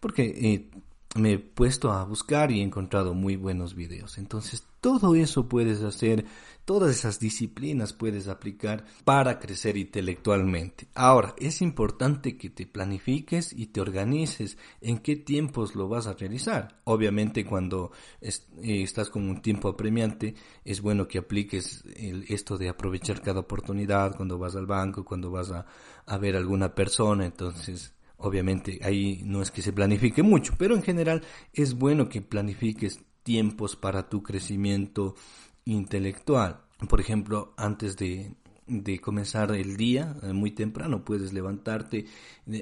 Porque 0.00 0.24
eh, 0.24 0.70
me 1.14 1.32
he 1.34 1.38
puesto 1.38 1.92
a 1.92 2.04
buscar 2.04 2.50
y 2.50 2.60
he 2.60 2.62
encontrado 2.62 3.14
muy 3.14 3.36
buenos 3.36 3.74
videos. 3.74 4.18
Entonces, 4.18 4.64
todo 4.80 5.14
eso 5.14 5.46
puedes 5.46 5.82
hacer, 5.82 6.24
todas 6.64 6.90
esas 6.90 7.20
disciplinas 7.20 7.92
puedes 7.92 8.28
aplicar 8.28 8.84
para 9.04 9.38
crecer 9.38 9.76
intelectualmente. 9.76 10.88
Ahora, 10.94 11.34
es 11.38 11.60
importante 11.60 12.36
que 12.36 12.50
te 12.50 12.66
planifiques 12.66 13.52
y 13.52 13.66
te 13.66 13.80
organices 13.80 14.56
en 14.80 14.98
qué 14.98 15.16
tiempos 15.16 15.74
lo 15.74 15.88
vas 15.88 16.06
a 16.06 16.14
realizar. 16.14 16.80
Obviamente, 16.84 17.44
cuando 17.44 17.92
eh, 18.20 18.32
estás 18.82 19.10
con 19.10 19.28
un 19.28 19.42
tiempo 19.42 19.68
apremiante, 19.68 20.34
es 20.64 20.80
bueno 20.80 21.06
que 21.06 21.18
apliques 21.18 21.84
esto 22.28 22.56
de 22.56 22.70
aprovechar 22.70 23.20
cada 23.20 23.40
oportunidad 23.40 24.16
cuando 24.16 24.38
vas 24.38 24.56
al 24.56 24.66
banco, 24.66 25.04
cuando 25.04 25.30
vas 25.30 25.50
a, 25.50 25.66
a 26.06 26.18
ver 26.18 26.36
a 26.36 26.38
alguna 26.38 26.74
persona. 26.74 27.26
Entonces, 27.26 27.92
Obviamente 28.22 28.78
ahí 28.82 29.20
no 29.24 29.42
es 29.42 29.50
que 29.50 29.62
se 29.62 29.72
planifique 29.72 30.22
mucho, 30.22 30.54
pero 30.56 30.76
en 30.76 30.82
general 30.82 31.22
es 31.52 31.74
bueno 31.74 32.08
que 32.08 32.22
planifiques 32.22 33.00
tiempos 33.24 33.74
para 33.74 34.08
tu 34.08 34.22
crecimiento 34.22 35.16
intelectual. 35.64 36.60
Por 36.88 37.00
ejemplo, 37.00 37.52
antes 37.56 37.96
de, 37.96 38.36
comenzar 39.00 39.50
el 39.56 39.76
día 39.76 40.16
eh, 40.22 40.32
muy 40.32 40.52
temprano 40.52 41.04
puedes 41.04 41.32
levantarte, 41.32 42.06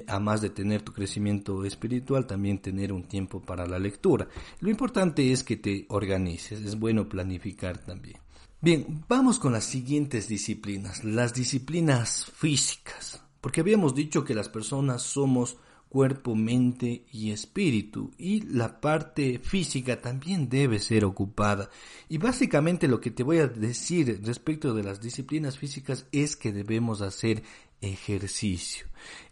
a 0.07 0.19
más 0.19 0.41
de 0.41 0.49
tener 0.49 0.81
tu 0.81 0.93
crecimiento 0.93 1.63
espiritual, 1.63 2.25
también 2.25 2.57
tener 2.57 2.91
un 2.91 3.03
tiempo 3.03 3.39
para 3.39 3.67
la 3.67 3.77
lectura. 3.77 4.27
Lo 4.61 4.69
importante 4.71 5.31
es 5.31 5.43
que 5.43 5.57
te 5.57 5.85
organices, 5.89 6.59
es 6.59 6.77
bueno 6.77 7.07
planificar 7.07 7.77
también. 7.77 8.17
Bien, 8.59 9.05
vamos 9.07 9.37
con 9.37 9.53
las 9.53 9.65
siguientes 9.65 10.27
disciplinas, 10.27 11.03
las 11.03 11.35
disciplinas 11.35 12.25
físicas. 12.25 13.23
Porque 13.41 13.61
habíamos 13.61 13.95
dicho 13.95 14.23
que 14.23 14.35
las 14.35 14.49
personas 14.49 15.01
somos 15.01 15.57
cuerpo, 15.91 16.35
mente 16.35 17.03
y 17.11 17.31
espíritu 17.31 18.11
y 18.17 18.43
la 18.43 18.79
parte 18.79 19.39
física 19.39 19.99
también 19.99 20.47
debe 20.47 20.79
ser 20.79 21.03
ocupada. 21.03 21.69
Y 22.07 22.17
básicamente 22.17 22.87
lo 22.87 23.01
que 23.01 23.11
te 23.11 23.23
voy 23.23 23.39
a 23.39 23.47
decir 23.47 24.21
respecto 24.23 24.73
de 24.73 24.83
las 24.83 25.01
disciplinas 25.01 25.57
físicas 25.57 26.05
es 26.13 26.37
que 26.37 26.53
debemos 26.53 27.01
hacer 27.01 27.43
ejercicio. 27.81 28.87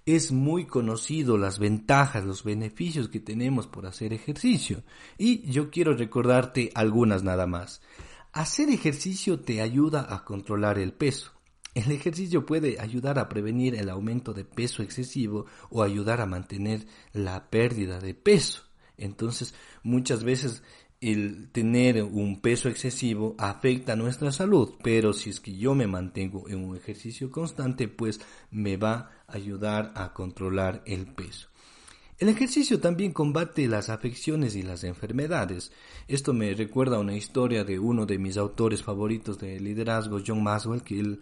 Es 0.06 0.34
muy 0.34 0.66
conocido 0.66 1.38
las 1.38 1.60
ventajas, 1.60 2.25
los 2.25 2.44
beneficios 2.44 3.08
que 3.08 3.22
tenemos 3.22 3.68
por 3.68 3.86
hacer 3.86 4.12
ejercicio 4.12 4.84
y 5.18 5.50
yo 5.50 5.70
quiero 5.70 5.96
recordarte 5.96 6.72
algunas 6.75 7.24
nada 7.24 7.48
más. 7.48 7.82
Hacer 8.34 8.70
ejercicio 8.70 9.39
te 9.39 9.62
ayuda 9.62 10.13
a 10.13 10.25
controlar 10.25 10.78
el 10.78 10.92
peso. 10.92 11.38
El 11.76 11.92
ejercicio 11.92 12.46
puede 12.46 12.80
ayudar 12.80 13.20
a 13.20 13.30
prevenir 13.30 13.76
el 13.76 13.90
aumento 13.90 14.34
de 14.34 14.44
peso 14.44 14.82
excesivo 14.82 15.46
o 15.70 15.84
ayudar 15.84 16.20
a 16.22 16.26
mantener 16.26 16.86
la 17.14 17.50
pérdida 17.50 18.00
de 18.00 18.14
peso. 18.14 18.64
Entonces, 18.98 19.54
muchas 19.84 20.24
veces 20.24 20.64
el 21.02 21.50
tener 21.52 22.04
un 22.04 22.42
peso 22.42 22.68
excesivo 22.68 23.36
afecta 23.38 23.96
nuestra 23.96 24.32
salud, 24.32 24.74
pero 24.84 25.14
si 25.14 25.30
es 25.30 25.40
que 25.40 25.56
yo 25.56 25.74
me 25.74 25.88
mantengo 25.88 26.50
en 26.50 26.64
un 26.64 26.76
ejercicio 26.76 27.32
constante, 27.32 27.88
pues 27.88 28.20
me 28.52 28.76
va 28.76 29.12
a 29.28 29.34
ayudar 29.34 29.94
a 29.96 30.14
controlar 30.14 30.84
el 30.86 31.08
peso. 31.08 31.49
El 32.20 32.28
ejercicio 32.28 32.82
también 32.82 33.14
combate 33.14 33.66
las 33.70 33.88
afecciones 33.90 34.54
y 34.58 34.62
las 34.62 34.84
enfermedades. 34.84 35.72
Esto 36.06 36.34
me 36.34 36.54
recuerda 36.54 37.00
una 37.00 37.16
historia 37.16 37.64
de 37.64 37.80
uno 37.80 38.06
de 38.06 38.18
mis 38.18 38.36
autores 38.36 38.84
favoritos 38.84 39.40
de 39.40 39.58
liderazgo, 39.58 40.20
John 40.26 40.44
Maswell, 40.44 40.82
que 40.82 41.00
él 41.00 41.22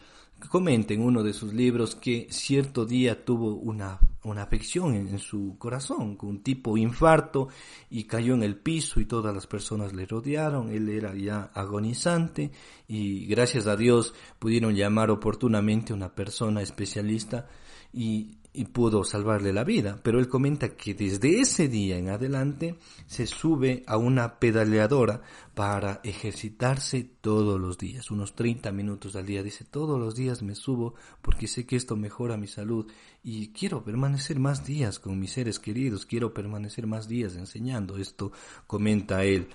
comenta 0.49 0.95
en 0.95 1.03
uno 1.03 1.21
de 1.21 1.33
sus 1.33 1.53
libros 1.53 1.93
que 1.93 2.25
cierto 2.31 2.83
día 2.83 3.23
tuvo 3.23 3.53
una, 3.53 3.99
una 4.23 4.41
afección 4.41 4.95
en, 4.95 5.07
en, 5.09 5.19
su 5.19 5.55
corazón, 5.59 6.17
un 6.19 6.41
tipo 6.41 6.75
infarto 6.77 7.47
y 7.91 8.05
cayó 8.05 8.33
en 8.33 8.41
el 8.41 8.55
piso 8.55 8.99
y 8.99 9.05
todas 9.05 9.35
las 9.35 9.45
personas 9.45 9.93
le 9.93 10.07
rodearon, 10.07 10.71
él 10.71 10.89
era 10.89 11.13
ya 11.15 11.51
agonizante 11.53 12.51
y 12.87 13.27
gracias 13.27 13.67
a 13.67 13.75
Dios 13.75 14.15
pudieron 14.39 14.75
llamar 14.75 15.11
oportunamente 15.11 15.93
a 15.93 15.95
una 15.95 16.15
persona 16.15 16.63
especialista 16.63 17.47
y 17.93 18.36
y 18.57 18.65
pudo 18.65 19.03
salvarle 19.03 19.53
la 19.53 19.63
vida. 19.63 19.99
Pero 20.01 20.19
él 20.19 20.27
comenta 20.27 20.75
que 20.75 20.95
desde 20.95 21.39
ese 21.39 21.67
día 21.67 21.97
en 21.97 22.09
adelante 22.09 22.75
se 23.05 23.27
sube 23.27 23.83
a 23.85 23.97
una 23.97 24.39
pedaleadora 24.39 25.21
para 25.53 26.01
ejercitarse 26.03 27.03
todos 27.21 27.59
los 27.59 27.77
días, 27.77 28.09
unos 28.09 28.33
30 28.35 28.71
minutos 28.71 29.15
al 29.15 29.27
día. 29.27 29.43
Dice, 29.43 29.63
todos 29.63 29.99
los 29.99 30.15
días 30.15 30.41
me 30.41 30.55
subo 30.55 30.95
porque 31.21 31.47
sé 31.47 31.67
que 31.67 31.75
esto 31.75 31.95
mejora 31.95 32.35
mi 32.35 32.47
salud 32.47 32.87
y 33.23 33.49
quiero 33.49 33.83
permanecer 33.83 34.39
más 34.39 34.65
días 34.65 34.97
con 34.97 35.19
mis 35.19 35.33
seres 35.33 35.59
queridos, 35.59 36.07
quiero 36.07 36.33
permanecer 36.33 36.87
más 36.87 37.07
días 37.07 37.35
enseñando. 37.35 37.97
Esto 37.97 38.31
comenta 38.65 39.23
él. 39.23 39.49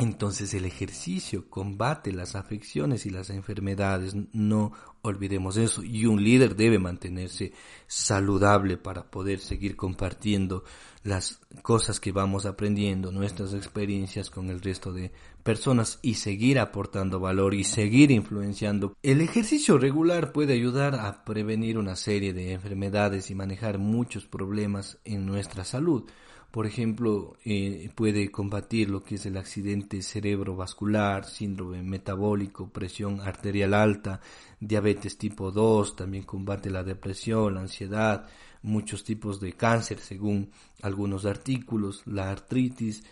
Entonces 0.00 0.54
el 0.54 0.64
ejercicio 0.64 1.50
combate 1.50 2.10
las 2.12 2.34
afecciones 2.34 3.04
y 3.04 3.10
las 3.10 3.28
enfermedades, 3.28 4.16
no 4.32 4.72
olvidemos 5.02 5.58
eso, 5.58 5.82
y 5.82 6.06
un 6.06 6.24
líder 6.24 6.56
debe 6.56 6.78
mantenerse 6.78 7.52
saludable 7.86 8.78
para 8.78 9.10
poder 9.10 9.40
seguir 9.40 9.76
compartiendo 9.76 10.64
las 11.02 11.40
cosas 11.62 12.00
que 12.00 12.12
vamos 12.12 12.46
aprendiendo, 12.46 13.12
nuestras 13.12 13.52
experiencias 13.52 14.30
con 14.30 14.48
el 14.48 14.62
resto 14.62 14.90
de 14.92 15.12
personas 15.42 15.98
y 16.00 16.14
seguir 16.14 16.58
aportando 16.58 17.20
valor 17.20 17.52
y 17.52 17.64
seguir 17.64 18.10
influenciando. 18.10 18.94
El 19.02 19.20
ejercicio 19.20 19.76
regular 19.76 20.32
puede 20.32 20.54
ayudar 20.54 20.94
a 20.94 21.26
prevenir 21.26 21.76
una 21.76 21.96
serie 21.96 22.32
de 22.32 22.52
enfermedades 22.52 23.30
y 23.30 23.34
manejar 23.34 23.76
muchos 23.76 24.26
problemas 24.26 24.98
en 25.04 25.26
nuestra 25.26 25.64
salud. 25.64 26.04
Por 26.50 26.66
ejemplo, 26.66 27.36
eh, 27.44 27.90
puede 27.94 28.30
combatir 28.30 28.90
lo 28.90 29.04
que 29.04 29.14
es 29.14 29.26
el 29.26 29.36
accidente 29.36 30.02
cerebrovascular, 30.02 31.24
síndrome 31.24 31.80
metabólico, 31.82 32.68
presión 32.70 33.20
arterial 33.20 33.72
alta, 33.72 34.20
diabetes 34.58 35.16
tipo 35.16 35.52
2, 35.52 35.94
también 35.94 36.24
combate 36.24 36.68
la 36.68 36.82
depresión, 36.82 37.54
la 37.54 37.60
ansiedad, 37.60 38.26
muchos 38.62 39.04
tipos 39.04 39.38
de 39.40 39.52
cáncer 39.52 40.00
según 40.00 40.50
algunos 40.82 41.24
artículos, 41.24 42.02
la 42.06 42.30
artritis, 42.30 43.04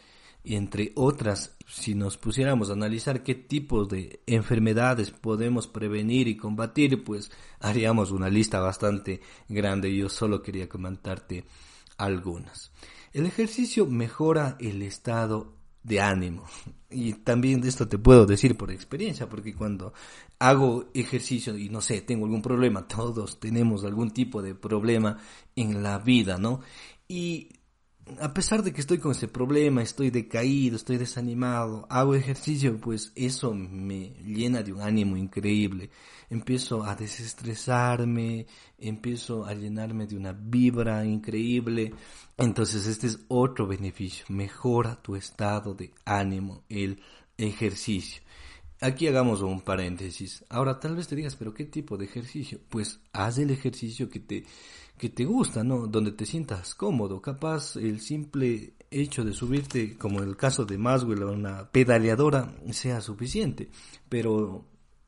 y 0.43 0.57
entre 0.57 0.93
otras, 0.97 1.57
si 1.67 1.95
nos 1.95 2.17
pusiéramos 2.17 2.71
a 2.71 2.73
analizar 2.73 3.23
qué 3.23 3.35
tipos 3.35 3.89
de 3.89 4.21
enfermedades 4.27 5.11
podemos 5.11 5.67
prevenir 5.69 6.27
y 6.27 6.37
combatir, 6.37 7.05
pues 7.05 7.31
haríamos 7.61 8.13
una 8.13 8.31
lista 8.31 8.59
bastante 8.59 9.21
grande. 9.49 9.95
Yo 9.95 10.09
solo 10.09 10.41
quería 10.41 10.69
comentarte 10.69 11.45
algunas. 11.99 12.73
El 13.13 13.27
ejercicio 13.27 13.87
mejora 13.87 14.57
el 14.61 14.83
estado 14.83 15.59
de 15.83 16.01
ánimo. 16.01 16.45
Y 16.91 17.15
también 17.15 17.61
de 17.61 17.69
esto 17.69 17.87
te 17.89 17.99
puedo 17.99 18.25
decir 18.25 18.57
por 18.57 18.71
experiencia, 18.71 19.29
porque 19.29 19.55
cuando 19.55 19.93
hago 20.39 20.91
ejercicio 20.95 21.57
y 21.57 21.69
no 21.69 21.81
sé, 21.81 22.01
tengo 22.03 22.25
algún 22.25 22.43
problema, 22.43 22.87
todos 22.89 23.39
tenemos 23.41 23.85
algún 23.85 24.11
tipo 24.11 24.41
de 24.41 24.55
problema 24.55 25.19
en 25.57 25.83
la 25.83 25.99
vida, 25.99 26.39
¿no? 26.39 26.61
Y 27.07 27.49
a 28.21 28.35
pesar 28.35 28.63
de 28.63 28.73
que 28.73 28.81
estoy 28.81 28.99
con 28.99 29.13
ese 29.13 29.29
problema, 29.29 29.83
estoy 29.83 30.11
decaído, 30.11 30.77
estoy 30.77 30.97
desanimado, 30.97 31.87
hago 31.91 32.15
ejercicio, 32.15 32.79
pues 32.81 33.13
eso 33.15 33.55
me 33.55 34.11
llena 34.25 34.63
de 34.63 34.73
un 34.73 34.81
ánimo 34.81 35.17
increíble. 35.17 35.91
Empiezo 36.31 36.85
a 36.85 36.95
desestresarme, 36.95 38.47
empiezo 38.79 39.47
a 39.47 39.55
llenarme 39.55 40.07
de 40.07 40.17
una 40.17 40.33
vibra 40.33 41.05
increíble. 41.05 41.95
Entonces 42.37 42.87
este 42.87 43.07
es 43.07 43.21
otro 43.29 43.67
beneficio, 43.67 44.25
mejora 44.29 45.01
tu 45.01 45.17
estado 45.17 45.75
de 45.75 45.93
ánimo, 46.05 46.65
el 46.69 47.01
ejercicio. 47.37 48.23
Aquí 48.81 49.09
hagamos 49.09 49.43
un 49.43 49.61
paréntesis. 49.61 50.45
Ahora 50.49 50.79
tal 50.79 50.95
vez 50.95 51.09
te 51.09 51.17
digas, 51.17 51.35
pero 51.35 51.53
¿qué 51.53 51.65
tipo 51.65 51.97
de 51.97 52.05
ejercicio? 52.05 52.61
Pues 52.69 53.01
haz 53.13 53.39
el 53.39 53.51
ejercicio 53.51 54.09
que 54.09 54.21
te, 54.21 54.45
que 54.99 55.09
te 55.09 55.25
gusta, 55.25 55.65
¿no? 55.65 55.87
Donde 55.87 56.13
te 56.13 56.27
sientas 56.27 56.75
cómodo. 56.75 57.23
Capaz 57.23 57.77
el 57.77 58.01
simple 58.01 58.75
hecho 58.91 59.25
de 59.25 59.33
subirte, 59.33 59.97
como 59.97 60.21
en 60.21 60.29
el 60.29 60.37
caso 60.37 60.65
de 60.65 60.79
Maswell, 60.79 61.23
a 61.23 61.27
una 61.27 61.71
pedaleadora, 61.71 62.55
sea 62.73 63.01
suficiente. 63.01 63.71
Pero 64.09 64.65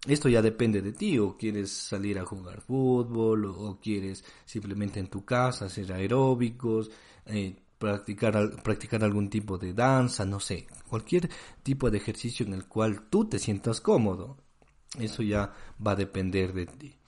esto 0.06 0.28
ya 0.28 0.40
depende 0.40 0.80
de 0.80 0.92
ti, 0.92 1.18
o 1.18 1.36
quieres 1.36 1.70
salir 1.70 2.18
a 2.18 2.24
jugar 2.24 2.62
fútbol, 2.62 3.44
o, 3.46 3.78
quieres 3.82 4.24
simplemente 4.44 5.00
en 5.00 5.08
tu 5.08 5.24
casa 5.24 5.66
hacer 5.66 5.92
aeróbicos, 5.92 6.90
eh, 7.26 7.56
practicar, 7.78 8.62
practicar 8.62 9.04
algún 9.04 9.28
tipo 9.28 9.58
de 9.58 9.72
danza, 9.74 10.24
no 10.24 10.40
sé, 10.40 10.66
cualquier 10.88 11.28
tipo 11.62 11.90
de 11.90 11.98
ejercicio 11.98 12.46
en 12.46 12.54
el 12.54 12.66
cual 12.66 13.08
tú 13.10 13.26
te 13.28 13.38
sientas 13.38 13.80
cómodo. 13.80 14.36
Eso 14.98 15.22
ya 15.22 15.52
va 15.84 15.92
a 15.92 15.96
depender 15.96 16.52
de 16.52 16.66
ti. 16.66 16.99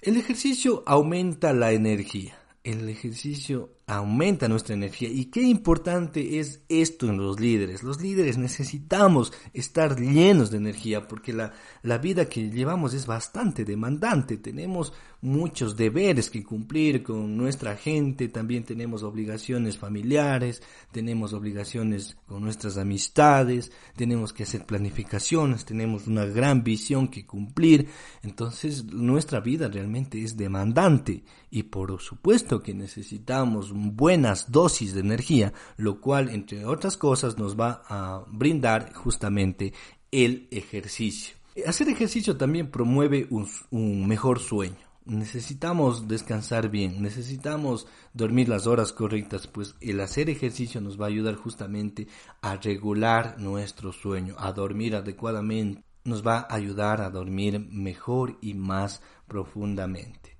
El 0.00 0.16
ejercicio 0.16 0.84
aumenta 0.86 1.52
la 1.52 1.72
energía. 1.72 2.38
El 2.62 2.88
ejercicio 2.88 3.77
aumenta 3.88 4.48
nuestra 4.48 4.74
energía. 4.74 5.08
Y 5.08 5.24
qué 5.26 5.40
importante 5.42 6.38
es 6.38 6.60
esto 6.68 7.08
en 7.08 7.16
los 7.16 7.40
líderes. 7.40 7.82
Los 7.82 8.02
líderes 8.02 8.36
necesitamos 8.36 9.32
estar 9.54 9.98
llenos 9.98 10.50
de 10.50 10.58
energía 10.58 11.08
porque 11.08 11.32
la, 11.32 11.54
la 11.82 11.96
vida 11.96 12.28
que 12.28 12.50
llevamos 12.50 12.92
es 12.92 13.06
bastante 13.06 13.64
demandante. 13.64 14.36
Tenemos 14.36 14.92
muchos 15.20 15.76
deberes 15.76 16.30
que 16.30 16.44
cumplir 16.44 17.02
con 17.02 17.36
nuestra 17.36 17.76
gente, 17.76 18.28
también 18.28 18.62
tenemos 18.62 19.02
obligaciones 19.02 19.76
familiares, 19.76 20.62
tenemos 20.92 21.32
obligaciones 21.32 22.16
con 22.26 22.42
nuestras 22.42 22.76
amistades, 22.76 23.72
tenemos 23.96 24.32
que 24.32 24.44
hacer 24.44 24.64
planificaciones, 24.64 25.64
tenemos 25.64 26.06
una 26.06 26.24
gran 26.24 26.62
visión 26.62 27.08
que 27.08 27.26
cumplir. 27.26 27.88
Entonces 28.22 28.84
nuestra 28.84 29.40
vida 29.40 29.68
realmente 29.68 30.22
es 30.22 30.36
demandante 30.36 31.24
y 31.50 31.64
por 31.64 31.98
supuesto 32.00 32.62
que 32.62 32.74
necesitamos 32.74 33.72
buenas 33.78 34.50
dosis 34.50 34.94
de 34.94 35.00
energía, 35.00 35.52
lo 35.76 36.00
cual, 36.00 36.28
entre 36.28 36.64
otras 36.64 36.96
cosas, 36.96 37.38
nos 37.38 37.58
va 37.58 37.82
a 37.88 38.24
brindar 38.28 38.92
justamente 38.94 39.72
el 40.10 40.48
ejercicio. 40.50 41.36
Hacer 41.66 41.88
ejercicio 41.88 42.36
también 42.36 42.70
promueve 42.70 43.28
un, 43.30 44.06
mejor 44.06 44.38
sueño. 44.38 44.76
Necesitamos 45.04 46.06
descansar 46.06 46.68
bien, 46.68 47.00
necesitamos 47.00 47.86
dormir 48.12 48.48
las 48.48 48.66
horas 48.66 48.92
correctas, 48.92 49.46
pues 49.46 49.74
el 49.80 50.00
hacer 50.00 50.28
ejercicio 50.28 50.82
nos 50.82 51.00
va 51.00 51.06
a 51.06 51.08
ayudar 51.08 51.34
justamente 51.34 52.08
a 52.42 52.56
regular 52.56 53.40
nuestro 53.40 53.92
sueño, 53.92 54.34
a 54.38 54.52
dormir 54.52 54.94
adecuadamente, 54.94 55.82
nos 56.04 56.26
va 56.26 56.40
a 56.40 56.54
ayudar 56.54 57.00
a 57.00 57.08
dormir 57.08 57.58
mejor 57.70 58.36
y 58.42 58.52
más 58.52 59.00
profundamente. 59.26 60.37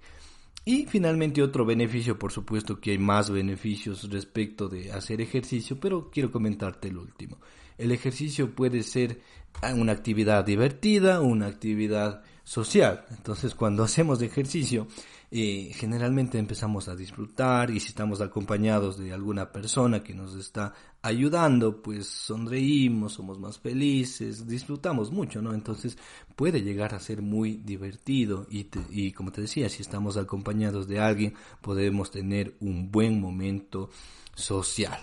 Y 0.69 0.85
finalmente 0.85 1.43
otro 1.43 1.65
beneficio, 1.65 2.19
por 2.19 2.31
supuesto 2.31 2.79
que 2.79 2.91
hay 2.91 2.99
más 2.99 3.31
beneficios 3.31 4.07
respecto 4.11 4.69
de 4.69 4.93
hacer 4.93 5.23
ejercicio, 5.23 5.81
pero 5.81 6.11
quiero 6.11 6.31
comentarte 6.31 6.89
el 6.89 6.99
último. 6.99 7.39
El 7.79 7.91
ejercicio 7.91 8.55
puede 8.55 8.83
ser 8.83 9.23
una 9.75 9.93
actividad 9.93 10.45
divertida, 10.45 11.23
una 11.23 11.47
actividad 11.47 12.23
social. 12.49 13.05
Entonces 13.11 13.55
cuando 13.55 13.83
hacemos 13.83 14.23
ejercicio 14.23 14.87
eh, 15.31 15.71
generalmente 15.75 16.39
empezamos 16.39 16.89
a 16.89 16.97
disfrutar 16.97 17.71
y 17.71 17.79
si 17.79 17.89
estamos 17.89 18.23
acompañados 18.23 18.97
de 18.97 19.13
alguna 19.13 19.53
persona 19.53 20.03
que 20.03 20.15
nos 20.15 20.35
está 20.35 20.73
ayudando, 21.03 21.83
pues 21.83 22.07
sonreímos, 22.07 23.13
somos 23.13 23.39
más 23.39 23.59
felices, 23.59 24.49
disfrutamos 24.49 25.13
mucho, 25.13 25.43
¿no? 25.43 25.53
Entonces 25.53 25.99
puede 26.37 26.63
llegar 26.63 26.95
a 26.95 27.01
ser 27.01 27.21
muy 27.21 27.59
divertido 27.59 28.47
y, 28.51 28.67
y 28.89 29.13
como 29.13 29.31
te 29.31 29.43
decía, 29.43 29.69
si 29.69 29.83
estamos 29.83 30.17
acompañados 30.17 30.89
de 30.89 31.01
alguien, 31.01 31.35
podemos 31.61 32.11
tener 32.11 32.57
un 32.61 32.91
buen 32.91 33.21
momento 33.21 33.91
social. 34.35 34.99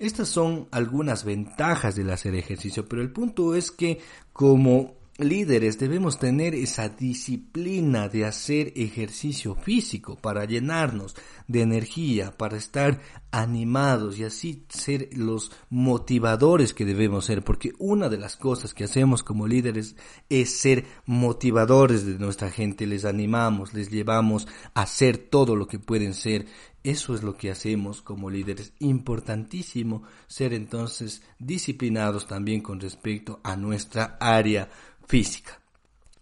Estas 0.00 0.28
son 0.28 0.66
algunas 0.72 1.24
ventajas 1.24 1.94
del 1.94 2.10
hacer 2.10 2.34
ejercicio, 2.34 2.88
pero 2.88 3.02
el 3.02 3.12
punto 3.12 3.54
es 3.54 3.70
que 3.70 4.00
como 4.32 4.99
líderes 5.20 5.78
debemos 5.78 6.18
tener 6.18 6.54
esa 6.54 6.88
disciplina 6.88 8.08
de 8.08 8.24
hacer 8.24 8.72
ejercicio 8.74 9.54
físico 9.54 10.16
para 10.16 10.44
llenarnos 10.44 11.14
de 11.46 11.62
energía, 11.62 12.32
para 12.36 12.56
estar 12.56 13.00
animados 13.30 14.18
y 14.18 14.24
así 14.24 14.64
ser 14.68 15.08
los 15.12 15.52
motivadores 15.68 16.74
que 16.74 16.84
debemos 16.84 17.26
ser, 17.26 17.42
porque 17.44 17.72
una 17.78 18.08
de 18.08 18.18
las 18.18 18.36
cosas 18.36 18.74
que 18.74 18.84
hacemos 18.84 19.22
como 19.22 19.46
líderes 19.46 19.96
es 20.28 20.58
ser 20.58 20.84
motivadores 21.06 22.06
de 22.06 22.18
nuestra 22.18 22.50
gente, 22.50 22.86
les 22.86 23.04
animamos, 23.04 23.74
les 23.74 23.90
llevamos 23.90 24.48
a 24.74 24.82
hacer 24.82 25.18
todo 25.18 25.54
lo 25.54 25.66
que 25.66 25.78
pueden 25.78 26.14
ser 26.14 26.46
Eso 26.82 27.14
es 27.14 27.22
lo 27.22 27.36
que 27.36 27.50
hacemos 27.50 28.00
como 28.00 28.30
líderes. 28.30 28.72
Importantísimo 28.78 30.02
ser 30.26 30.54
entonces 30.54 31.22
disciplinados 31.38 32.26
también 32.26 32.62
con 32.62 32.80
respecto 32.80 33.38
a 33.44 33.54
nuestra 33.54 34.16
área 34.18 34.70
física. 35.10 35.60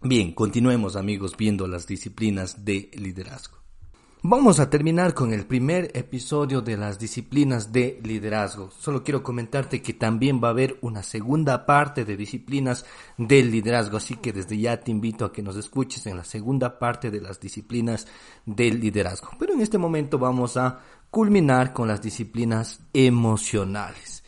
Bien, 0.01 0.33
continuemos 0.33 0.95
amigos 0.95 1.37
viendo 1.37 1.67
las 1.67 1.85
disciplinas 1.85 2.65
de 2.65 2.89
liderazgo. 2.95 3.59
Vamos 4.23 4.59
a 4.59 4.71
terminar 4.71 5.13
con 5.13 5.31
el 5.31 5.45
primer 5.45 5.91
episodio 5.93 6.61
de 6.61 6.75
las 6.75 6.97
disciplinas 6.97 7.71
de 7.71 7.99
liderazgo. 8.03 8.71
Solo 8.71 9.03
quiero 9.03 9.21
comentarte 9.21 9.83
que 9.83 9.93
también 9.93 10.41
va 10.43 10.47
a 10.47 10.51
haber 10.51 10.79
una 10.81 11.03
segunda 11.03 11.67
parte 11.67 12.03
de 12.03 12.17
disciplinas 12.17 12.83
del 13.15 13.51
liderazgo, 13.51 13.97
así 13.97 14.15
que 14.15 14.33
desde 14.33 14.57
ya 14.57 14.79
te 14.79 14.89
invito 14.89 15.23
a 15.23 15.31
que 15.31 15.43
nos 15.43 15.55
escuches 15.55 16.07
en 16.07 16.17
la 16.17 16.23
segunda 16.23 16.79
parte 16.79 17.11
de 17.11 17.21
las 17.21 17.39
disciplinas 17.39 18.07
del 18.47 18.79
liderazgo. 18.79 19.29
Pero 19.37 19.53
en 19.53 19.61
este 19.61 19.77
momento 19.77 20.17
vamos 20.17 20.57
a 20.57 20.79
culminar 21.11 21.73
con 21.73 21.87
las 21.87 22.01
disciplinas 22.01 22.79
emocionales. 22.91 24.18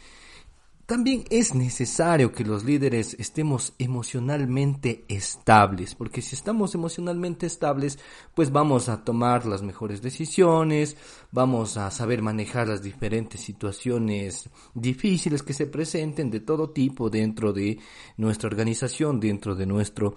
También 0.91 1.23
es 1.29 1.55
necesario 1.55 2.33
que 2.33 2.43
los 2.43 2.65
líderes 2.65 3.15
estemos 3.17 3.73
emocionalmente 3.79 5.05
estables, 5.07 5.95
porque 5.95 6.21
si 6.21 6.35
estamos 6.35 6.75
emocionalmente 6.75 7.45
estables, 7.45 7.97
pues 8.35 8.51
vamos 8.51 8.89
a 8.89 9.05
tomar 9.05 9.45
las 9.45 9.61
mejores 9.61 10.01
decisiones, 10.01 10.97
vamos 11.31 11.77
a 11.77 11.89
saber 11.91 12.21
manejar 12.21 12.67
las 12.67 12.83
diferentes 12.83 13.39
situaciones 13.39 14.49
difíciles 14.73 15.43
que 15.43 15.53
se 15.53 15.65
presenten 15.65 16.29
de 16.29 16.41
todo 16.41 16.71
tipo 16.71 17.09
dentro 17.09 17.53
de 17.53 17.79
nuestra 18.17 18.49
organización, 18.49 19.21
dentro 19.21 19.55
de 19.55 19.67
nuestro 19.67 20.15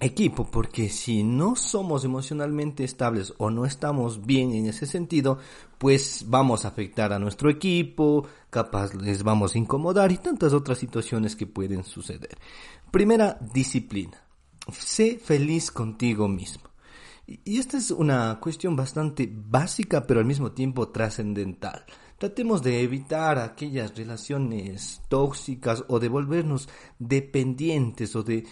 equipo, 0.00 0.50
porque 0.50 0.88
si 0.88 1.22
no 1.22 1.56
somos 1.56 2.04
emocionalmente 2.04 2.84
estables 2.84 3.32
o 3.38 3.50
no 3.50 3.64
estamos 3.64 4.26
bien 4.26 4.52
en 4.52 4.66
ese 4.66 4.86
sentido, 4.86 5.38
pues 5.78 6.24
vamos 6.28 6.64
a 6.64 6.68
afectar 6.68 7.12
a 7.12 7.18
nuestro 7.18 7.50
equipo, 7.50 8.26
capaz 8.50 8.94
les 8.94 9.22
vamos 9.22 9.54
a 9.54 9.58
incomodar 9.58 10.12
y 10.12 10.18
tantas 10.18 10.52
otras 10.52 10.78
situaciones 10.78 11.36
que 11.36 11.46
pueden 11.46 11.84
suceder. 11.84 12.36
Primera 12.90 13.38
disciplina. 13.52 14.22
Sé 14.72 15.18
feliz 15.22 15.70
contigo 15.70 16.28
mismo. 16.28 16.64
Y 17.26 17.58
esta 17.58 17.78
es 17.78 17.90
una 17.90 18.38
cuestión 18.40 18.76
bastante 18.76 19.30
básica, 19.32 20.06
pero 20.06 20.20
al 20.20 20.26
mismo 20.26 20.52
tiempo 20.52 20.88
trascendental. 20.88 21.84
Tratemos 22.18 22.62
de 22.62 22.82
evitar 22.82 23.38
aquellas 23.38 23.96
relaciones 23.96 25.02
tóxicas 25.08 25.84
o 25.88 25.98
de 25.98 26.08
volvernos 26.08 26.68
dependientes 26.98 28.14
o 28.14 28.22
de 28.22 28.44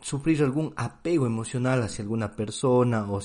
sufrir 0.00 0.42
algún 0.42 0.74
apego 0.76 1.24
emocional 1.26 1.82
hacia 1.82 2.02
alguna 2.02 2.34
persona 2.34 3.06
o 3.10 3.20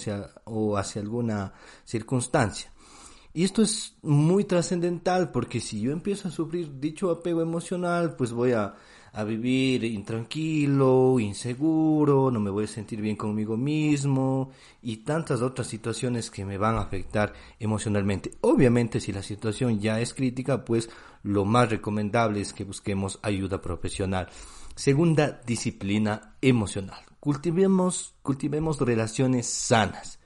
o 0.46 0.78
hacia 0.78 1.02
alguna 1.02 1.54
circunstancia. 1.86 2.72
Y 3.34 3.44
esto 3.44 3.62
es 3.62 3.96
muy 4.02 4.44
trascendental 4.44 5.32
porque 5.32 5.60
si 5.60 5.82
yo 5.82 5.92
empiezo 5.92 6.28
a 6.28 6.32
sufrir 6.32 6.80
dicho 6.80 7.12
apego 7.12 7.42
emocional, 7.42 8.16
pues 8.16 8.32
voy 8.32 8.54
a 8.54 8.76
a 9.14 9.24
vivir 9.24 9.84
intranquilo, 9.84 11.20
inseguro, 11.20 12.32
no 12.32 12.40
me 12.40 12.50
voy 12.50 12.66
a 12.66 12.68
sentir 12.68 13.02
bien 13.02 13.16
conmigo 13.16 13.58
mismo 13.58 14.52
y 14.82 14.98
tantas 14.98 15.42
otras 15.42 15.68
situaciones 15.68 16.30
que 16.30 16.46
me 16.46 16.58
van 16.58 16.76
a 16.76 16.82
afectar 16.82 17.34
emocionalmente. 17.60 18.32
Obviamente 18.42 19.00
si 19.00 19.12
la 19.12 19.24
situación 19.24 19.80
ya 19.80 20.00
es 20.00 20.14
crítica, 20.14 20.64
pues 20.66 20.90
lo 21.24 21.46
más 21.46 21.70
recomendable 21.70 22.42
es 22.42 22.54
que 22.54 22.64
busquemos 22.64 23.20
ayuda 23.22 23.62
profesional. 23.62 24.30
Segunda 24.76 25.42
disciplina 25.46 26.36
emocional. 26.42 27.02
Cultivemos, 27.20 28.16
cultivemos 28.22 28.80
relaciones 28.80 29.48
sanas. 29.48 30.19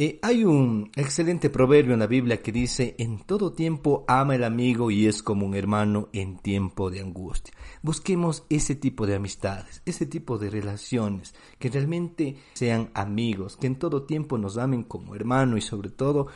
Eh, 0.00 0.20
hay 0.22 0.44
un 0.44 0.92
excelente 0.94 1.50
proverbio 1.50 1.92
en 1.92 1.98
la 1.98 2.06
Biblia 2.06 2.40
que 2.40 2.52
dice, 2.52 2.94
en 2.98 3.18
todo 3.18 3.52
tiempo 3.52 4.04
ama 4.06 4.36
el 4.36 4.44
amigo 4.44 4.92
y 4.92 5.08
es 5.08 5.24
como 5.24 5.44
un 5.44 5.56
hermano 5.56 6.08
en 6.12 6.38
tiempo 6.38 6.88
de 6.88 7.00
angustia. 7.00 7.52
Busquemos 7.82 8.44
ese 8.48 8.76
tipo 8.76 9.08
de 9.08 9.16
amistades, 9.16 9.82
ese 9.86 10.06
tipo 10.06 10.38
de 10.38 10.50
relaciones, 10.50 11.34
que 11.58 11.68
realmente 11.68 12.36
sean 12.54 12.92
amigos, 12.94 13.56
que 13.56 13.66
en 13.66 13.74
todo 13.74 14.04
tiempo 14.04 14.38
nos 14.38 14.56
amen 14.56 14.84
como 14.84 15.16
hermano 15.16 15.56
y 15.56 15.62
sobre 15.62 15.90
todo 15.90 16.28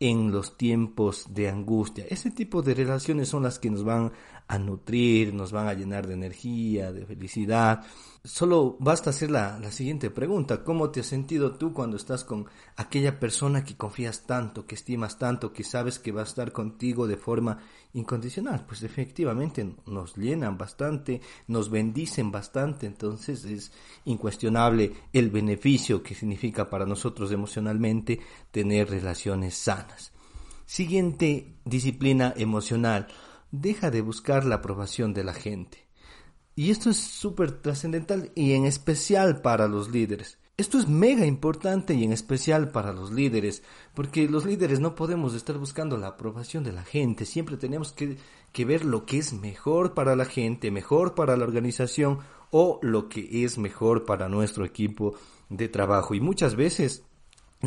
en 0.00 0.32
los 0.32 0.56
tiempos 0.56 1.26
de 1.28 1.50
angustia. 1.50 2.06
Ese 2.08 2.30
tipo 2.30 2.62
de 2.62 2.72
relaciones 2.72 3.28
son 3.28 3.42
las 3.42 3.58
que 3.58 3.68
nos 3.68 3.84
van 3.84 4.12
a 4.50 4.58
nutrir, 4.58 5.32
nos 5.32 5.52
van 5.52 5.68
a 5.68 5.74
llenar 5.74 6.08
de 6.08 6.14
energía, 6.14 6.90
de 6.90 7.06
felicidad. 7.06 7.84
Solo 8.24 8.76
basta 8.80 9.10
hacer 9.10 9.30
la, 9.30 9.60
la, 9.60 9.70
siguiente 9.70 10.10
pregunta. 10.10 10.64
¿Cómo 10.64 10.90
te 10.90 11.00
has 11.00 11.06
sentido 11.06 11.52
tú 11.52 11.72
cuando 11.72 11.96
estás 11.96 12.24
con 12.24 12.46
aquella 12.74 13.20
persona 13.20 13.62
que 13.62 13.76
confías 13.76 14.26
tanto, 14.26 14.66
que 14.66 14.74
estimas 14.74 15.18
tanto, 15.18 15.52
que 15.52 15.62
sabes 15.62 16.00
que 16.00 16.10
va 16.10 16.22
a 16.22 16.24
estar 16.24 16.50
contigo 16.50 17.06
de 17.06 17.16
forma 17.16 17.58
incondicional? 17.94 18.66
Pues 18.66 18.82
efectivamente 18.82 19.76
nos 19.86 20.16
llenan 20.16 20.58
bastante, 20.58 21.20
nos 21.46 21.70
bendicen 21.70 22.32
bastante, 22.32 22.86
entonces 22.86 23.44
es 23.44 23.70
incuestionable 24.04 24.94
el 25.12 25.30
beneficio 25.30 26.02
que 26.02 26.16
significa 26.16 26.68
para 26.68 26.86
nosotros 26.86 27.30
emocionalmente 27.30 28.18
tener 28.50 28.90
relaciones 28.90 29.54
sanas. 29.54 30.10
Siguiente 30.66 31.54
disciplina 31.64 32.34
emocional 32.36 33.06
deja 33.50 33.90
de 33.90 34.00
buscar 34.00 34.44
la 34.44 34.56
aprobación 34.56 35.14
de 35.14 35.24
la 35.24 35.34
gente. 35.34 35.86
Y 36.56 36.70
esto 36.70 36.90
es 36.90 36.98
súper 36.98 37.52
trascendental 37.52 38.32
y 38.34 38.52
en 38.52 38.66
especial 38.66 39.40
para 39.40 39.68
los 39.68 39.90
líderes. 39.90 40.38
Esto 40.56 40.78
es 40.78 40.88
mega 40.88 41.24
importante 41.24 41.94
y 41.94 42.04
en 42.04 42.12
especial 42.12 42.70
para 42.70 42.92
los 42.92 43.12
líderes, 43.12 43.62
porque 43.94 44.28
los 44.28 44.44
líderes 44.44 44.78
no 44.78 44.94
podemos 44.94 45.32
estar 45.34 45.56
buscando 45.56 45.96
la 45.96 46.08
aprobación 46.08 46.64
de 46.64 46.72
la 46.72 46.82
gente, 46.82 47.24
siempre 47.24 47.56
tenemos 47.56 47.92
que, 47.92 48.18
que, 48.52 48.66
ver 48.66 48.84
lo 48.84 49.06
que 49.06 49.16
es 49.16 49.32
mejor 49.32 49.94
para 49.94 50.14
la 50.16 50.26
gente, 50.26 50.70
mejor 50.70 51.14
para 51.14 51.34
la 51.38 51.44
organización 51.44 52.18
o 52.50 52.78
lo 52.82 53.08
que 53.08 53.42
es 53.44 53.56
mejor 53.56 54.04
para 54.04 54.28
nuestro 54.28 54.66
equipo 54.66 55.14
de 55.48 55.70
trabajo. 55.70 56.14
Y 56.14 56.20
muchas 56.20 56.56
veces 56.56 57.04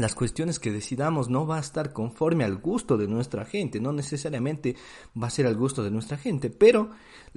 las 0.01 0.15
cuestiones 0.15 0.59
que 0.59 0.71
decidamos 0.71 1.29
no 1.29 1.45
va 1.45 1.57
a 1.57 1.61
estar 1.61 1.93
conforme 1.93 2.43
al 2.43 2.57
gusto 2.57 2.97
de 2.97 3.07
nuestra 3.07 3.45
gente, 3.45 3.79
no 3.79 3.93
necesariamente 3.93 4.75
va 5.21 5.27
a 5.27 5.31
ser 5.31 5.45
al 5.45 5.55
gusto 5.55 5.83
de 5.83 5.91
nuestra 5.91 6.17
gente, 6.17 6.49
pero 6.49 6.89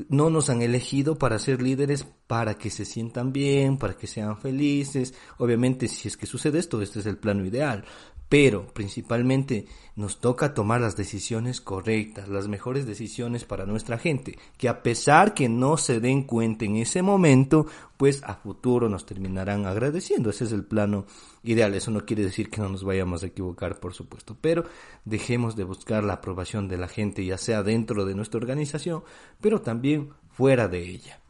no 0.08 0.30
nos 0.30 0.48
han 0.48 0.62
elegido 0.62 1.16
para 1.16 1.38
ser 1.38 1.60
líderes 1.60 2.06
para 2.26 2.54
que 2.54 2.70
se 2.70 2.84
sientan 2.84 3.32
bien, 3.32 3.76
para 3.76 3.94
que 3.94 4.06
sean 4.06 4.38
felices. 4.38 5.14
Obviamente, 5.38 5.88
si 5.88 6.08
es 6.08 6.16
que 6.16 6.26
sucede 6.26 6.58
esto, 6.58 6.80
este 6.80 7.00
es 7.00 7.06
el 7.06 7.18
plano 7.18 7.44
ideal, 7.44 7.84
pero 8.28 8.66
principalmente 8.66 9.66
nos 9.94 10.20
toca 10.20 10.52
tomar 10.52 10.80
las 10.80 10.96
decisiones 10.96 11.60
correctas, 11.60 12.28
las 12.28 12.48
mejores 12.48 12.86
decisiones 12.86 13.44
para 13.44 13.66
nuestra 13.66 13.98
gente, 13.98 14.38
que 14.58 14.68
a 14.68 14.82
pesar 14.82 15.32
que 15.32 15.48
no 15.48 15.76
se 15.76 16.00
den 16.00 16.24
cuenta 16.24 16.64
en 16.64 16.76
ese 16.76 17.02
momento, 17.02 17.66
pues 17.96 18.22
a 18.24 18.34
futuro 18.34 18.88
nos 18.88 19.06
terminarán 19.06 19.64
agradeciendo. 19.64 20.30
Ese 20.30 20.44
es 20.44 20.52
el 20.52 20.64
plano 20.64 21.06
ideal. 21.44 21.74
Eso 21.74 21.90
no 21.90 22.04
quiere 22.04 22.24
decir 22.24 22.50
que 22.50 22.60
no 22.60 22.68
nos 22.68 22.84
vayamos 22.84 23.22
a 23.22 23.26
equivocar, 23.26 23.78
por 23.78 23.94
supuesto, 23.94 24.36
pero 24.40 24.64
dejemos 25.04 25.56
de 25.56 25.64
buscar 25.64 26.04
la 26.04 26.14
aprobación 26.14 26.68
de 26.68 26.78
la 26.78 26.88
gente, 26.88 27.24
ya 27.24 27.38
sea 27.38 27.62
dentro 27.62 28.04
de 28.04 28.14
nuestra 28.14 28.38
organización, 28.38 29.02
pero 29.40 29.60
también 29.60 30.10
fuera 30.30 30.68
de 30.68 30.80
ella. 30.80 31.20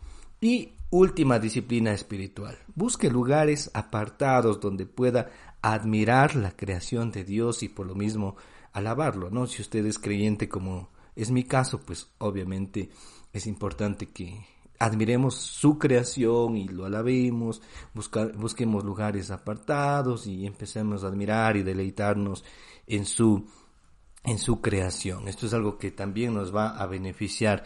Y 0.41 0.76
última 0.90 1.38
disciplina 1.38 1.92
espiritual. 1.92 2.59
Busque 2.75 3.11
lugares 3.11 3.70
apartados 3.75 4.61
donde 4.61 4.87
pueda 4.87 5.31
admirar 5.62 6.37
la 6.37 6.53
creación 6.53 7.11
de 7.11 7.25
Dios 7.25 7.62
y 7.62 7.68
por 7.68 7.87
lo 7.87 7.94
mismo 7.94 8.37
alabarlo, 8.72 9.31
¿no? 9.31 9.46
Si 9.46 9.62
usted 9.62 9.85
es 9.87 9.99
creyente 9.99 10.49
como 10.49 10.90
es 11.14 11.31
mi 11.31 11.44
caso, 11.44 11.81
pues 11.81 12.09
obviamente 12.18 12.90
es 13.33 13.46
importante 13.46 14.07
que 14.07 14.46
admiremos 14.79 15.35
su 15.35 15.79
creación 15.79 16.57
y 16.57 16.68
lo 16.68 16.85
alabemos, 16.85 17.62
busquemos 17.94 18.85
lugares 18.85 19.31
apartados 19.31 20.27
y 20.27 20.46
empecemos 20.46 21.03
a 21.03 21.09
admirar 21.09 21.57
y 21.57 21.62
deleitarnos 21.62 22.44
en 22.87 23.07
su 23.07 23.49
en 24.22 24.38
su 24.38 24.61
creación. 24.61 25.29
Esto 25.29 25.46
es 25.46 25.55
algo 25.55 25.79
que 25.79 25.92
también 25.92 26.35
nos 26.35 26.55
va 26.55 26.70
a 26.70 26.87
beneficiar 26.87 27.62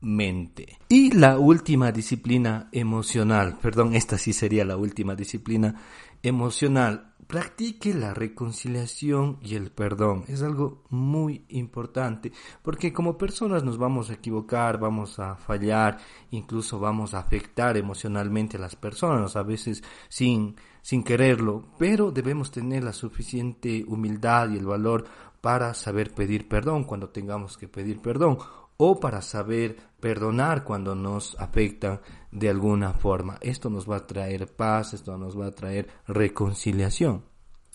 emocionalmente. 0.00 0.78
Y 0.88 1.12
la 1.12 1.38
última 1.38 1.92
disciplina 1.92 2.68
emocional, 2.72 3.58
perdón, 3.60 3.94
esta 3.94 4.18
sí 4.18 4.32
sería 4.32 4.64
la 4.64 4.76
última 4.76 5.14
disciplina 5.14 5.74
emocional, 6.22 7.14
practique 7.26 7.92
la 7.92 8.14
reconciliación 8.14 9.38
y 9.42 9.54
el 9.54 9.70
perdón. 9.70 10.24
Es 10.28 10.42
algo 10.42 10.84
muy 10.88 11.44
importante 11.50 12.32
porque 12.62 12.92
como 12.92 13.18
personas 13.18 13.64
nos 13.64 13.76
vamos 13.76 14.08
a 14.08 14.14
equivocar, 14.14 14.80
vamos 14.80 15.18
a 15.18 15.36
fallar, 15.36 15.98
incluso 16.30 16.78
vamos 16.78 17.12
a 17.14 17.18
afectar 17.18 17.76
emocionalmente 17.76 18.56
a 18.56 18.60
las 18.60 18.76
personas, 18.76 19.36
a 19.36 19.42
veces 19.42 19.82
sin, 20.08 20.56
sin 20.80 21.04
quererlo, 21.04 21.66
pero 21.78 22.10
debemos 22.10 22.50
tener 22.50 22.82
la 22.82 22.94
suficiente 22.94 23.84
humildad 23.86 24.50
y 24.50 24.56
el 24.56 24.66
valor 24.66 25.04
para 25.42 25.74
saber 25.74 26.14
pedir 26.14 26.48
perdón 26.48 26.82
cuando 26.82 27.10
tengamos 27.10 27.56
que 27.56 27.68
pedir 27.68 28.00
perdón 28.00 28.38
o 28.80 29.00
para 29.00 29.22
saber 29.22 29.76
perdonar 29.98 30.62
cuando 30.62 30.94
nos 30.94 31.34
afecta 31.40 32.00
de 32.30 32.48
alguna 32.48 32.92
forma. 32.92 33.36
Esto 33.40 33.68
nos 33.70 33.90
va 33.90 33.96
a 33.96 34.06
traer 34.06 34.46
paz, 34.46 34.94
esto 34.94 35.18
nos 35.18 35.38
va 35.38 35.46
a 35.46 35.50
traer 35.50 35.88
reconciliación. 36.06 37.24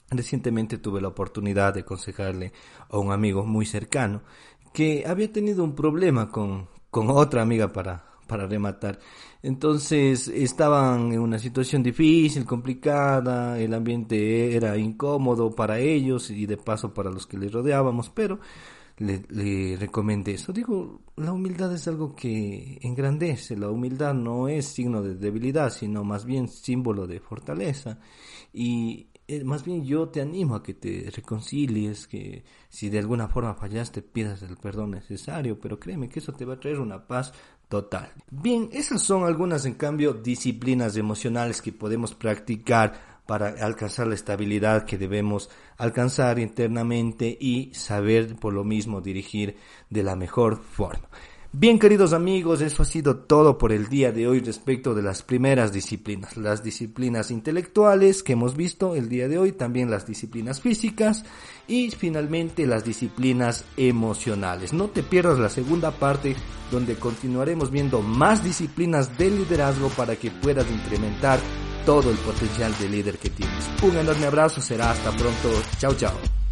Recientemente 0.09 0.77
tuve 0.77 1.01
la 1.01 1.09
oportunidad 1.09 1.73
de 1.73 1.81
aconsejarle 1.81 2.53
a 2.89 2.97
un 2.97 3.11
amigo 3.11 3.45
muy 3.45 3.65
cercano 3.65 4.21
que 4.73 5.03
había 5.05 5.31
tenido 5.31 5.65
un 5.65 5.75
problema 5.75 6.29
con, 6.29 6.69
con 6.89 7.09
otra 7.09 7.41
amiga 7.41 7.73
para, 7.73 8.05
para 8.25 8.47
rematar. 8.47 8.97
Entonces 9.41 10.29
estaban 10.29 11.11
en 11.11 11.19
una 11.19 11.37
situación 11.37 11.83
difícil, 11.83 12.45
complicada, 12.45 13.59
el 13.59 13.73
ambiente 13.73 14.55
era 14.55 14.77
incómodo 14.77 15.53
para 15.53 15.79
ellos 15.79 16.29
y 16.29 16.45
de 16.45 16.55
paso 16.55 16.93
para 16.93 17.11
los 17.11 17.27
que 17.27 17.37
les 17.37 17.51
rodeábamos, 17.51 18.09
pero 18.09 18.39
le, 18.97 19.23
le 19.29 19.77
recomendé 19.77 20.33
eso. 20.33 20.53
Digo, 20.53 21.01
la 21.17 21.33
humildad 21.33 21.73
es 21.73 21.87
algo 21.87 22.15
que 22.15 22.79
engrandece, 22.81 23.57
la 23.57 23.69
humildad 23.69 24.13
no 24.13 24.47
es 24.47 24.65
signo 24.65 25.01
de 25.01 25.15
debilidad, 25.15 25.71
sino 25.71 26.03
más 26.03 26.25
bien 26.25 26.47
símbolo 26.47 27.07
de 27.07 27.19
fortaleza. 27.19 27.99
Y 28.51 29.07
eh, 29.27 29.43
más 29.43 29.63
bien 29.63 29.85
yo 29.85 30.09
te 30.09 30.21
animo 30.21 30.55
a 30.55 30.63
que 30.63 30.73
te 30.73 31.09
reconcilies, 31.15 32.07
que 32.07 32.43
si 32.69 32.89
de 32.89 32.99
alguna 32.99 33.29
forma 33.29 33.53
fallaste 33.53 34.01
pidas 34.01 34.41
el 34.41 34.57
perdón 34.57 34.91
necesario, 34.91 35.59
pero 35.59 35.79
créeme 35.79 36.09
que 36.09 36.19
eso 36.19 36.33
te 36.33 36.45
va 36.45 36.55
a 36.55 36.59
traer 36.59 36.79
una 36.79 37.07
paz 37.07 37.31
total. 37.69 38.11
Bien, 38.29 38.69
esas 38.73 39.01
son 39.01 39.23
algunas 39.23 39.65
en 39.65 39.75
cambio 39.75 40.13
disciplinas 40.13 40.97
emocionales 40.97 41.61
que 41.61 41.71
podemos 41.71 42.13
practicar 42.13 43.12
para 43.25 43.49
alcanzar 43.63 44.07
la 44.07 44.15
estabilidad 44.15 44.85
que 44.85 44.97
debemos 44.97 45.49
alcanzar 45.77 46.39
internamente 46.39 47.37
y 47.39 47.73
saber 47.73 48.35
por 48.35 48.53
lo 48.53 48.63
mismo 48.63 49.01
dirigir 49.01 49.57
de 49.89 50.03
la 50.03 50.15
mejor 50.15 50.61
forma. 50.61 51.07
Bien 51.55 51.77
queridos 51.77 52.13
amigos, 52.13 52.61
eso 52.61 52.81
ha 52.81 52.85
sido 52.85 53.15
todo 53.15 53.59
por 53.59 53.71
el 53.71 53.87
día 53.87 54.11
de 54.11 54.27
hoy 54.27 54.39
respecto 54.39 54.95
de 54.95 55.03
las 55.03 55.21
primeras 55.21 55.71
disciplinas, 55.71 56.35
las 56.35 56.63
disciplinas 56.63 57.29
intelectuales 57.29 58.23
que 58.23 58.33
hemos 58.33 58.57
visto 58.57 58.95
el 58.95 59.07
día 59.07 59.27
de 59.27 59.37
hoy, 59.37 59.51
también 59.51 59.91
las 59.91 60.07
disciplinas 60.07 60.61
físicas 60.61 61.23
y 61.67 61.91
finalmente 61.91 62.65
las 62.65 62.83
disciplinas 62.83 63.65
emocionales. 63.77 64.73
No 64.73 64.87
te 64.87 65.03
pierdas 65.03 65.37
la 65.37 65.49
segunda 65.49 65.91
parte 65.91 66.35
donde 66.71 66.95
continuaremos 66.95 67.69
viendo 67.69 68.01
más 68.01 68.43
disciplinas 68.43 69.15
de 69.19 69.29
liderazgo 69.29 69.89
para 69.89 70.15
que 70.15 70.31
puedas 70.31 70.65
incrementar 70.71 71.39
todo 71.85 72.09
el 72.09 72.17
potencial 72.17 72.73
de 72.79 72.89
líder 72.89 73.19
que 73.19 73.29
tienes. 73.29 73.69
Un 73.83 73.95
enorme 73.95 74.25
abrazo, 74.25 74.59
será 74.59 74.89
hasta 74.89 75.11
pronto, 75.11 75.51
chao 75.77 75.93
chao. 75.93 76.42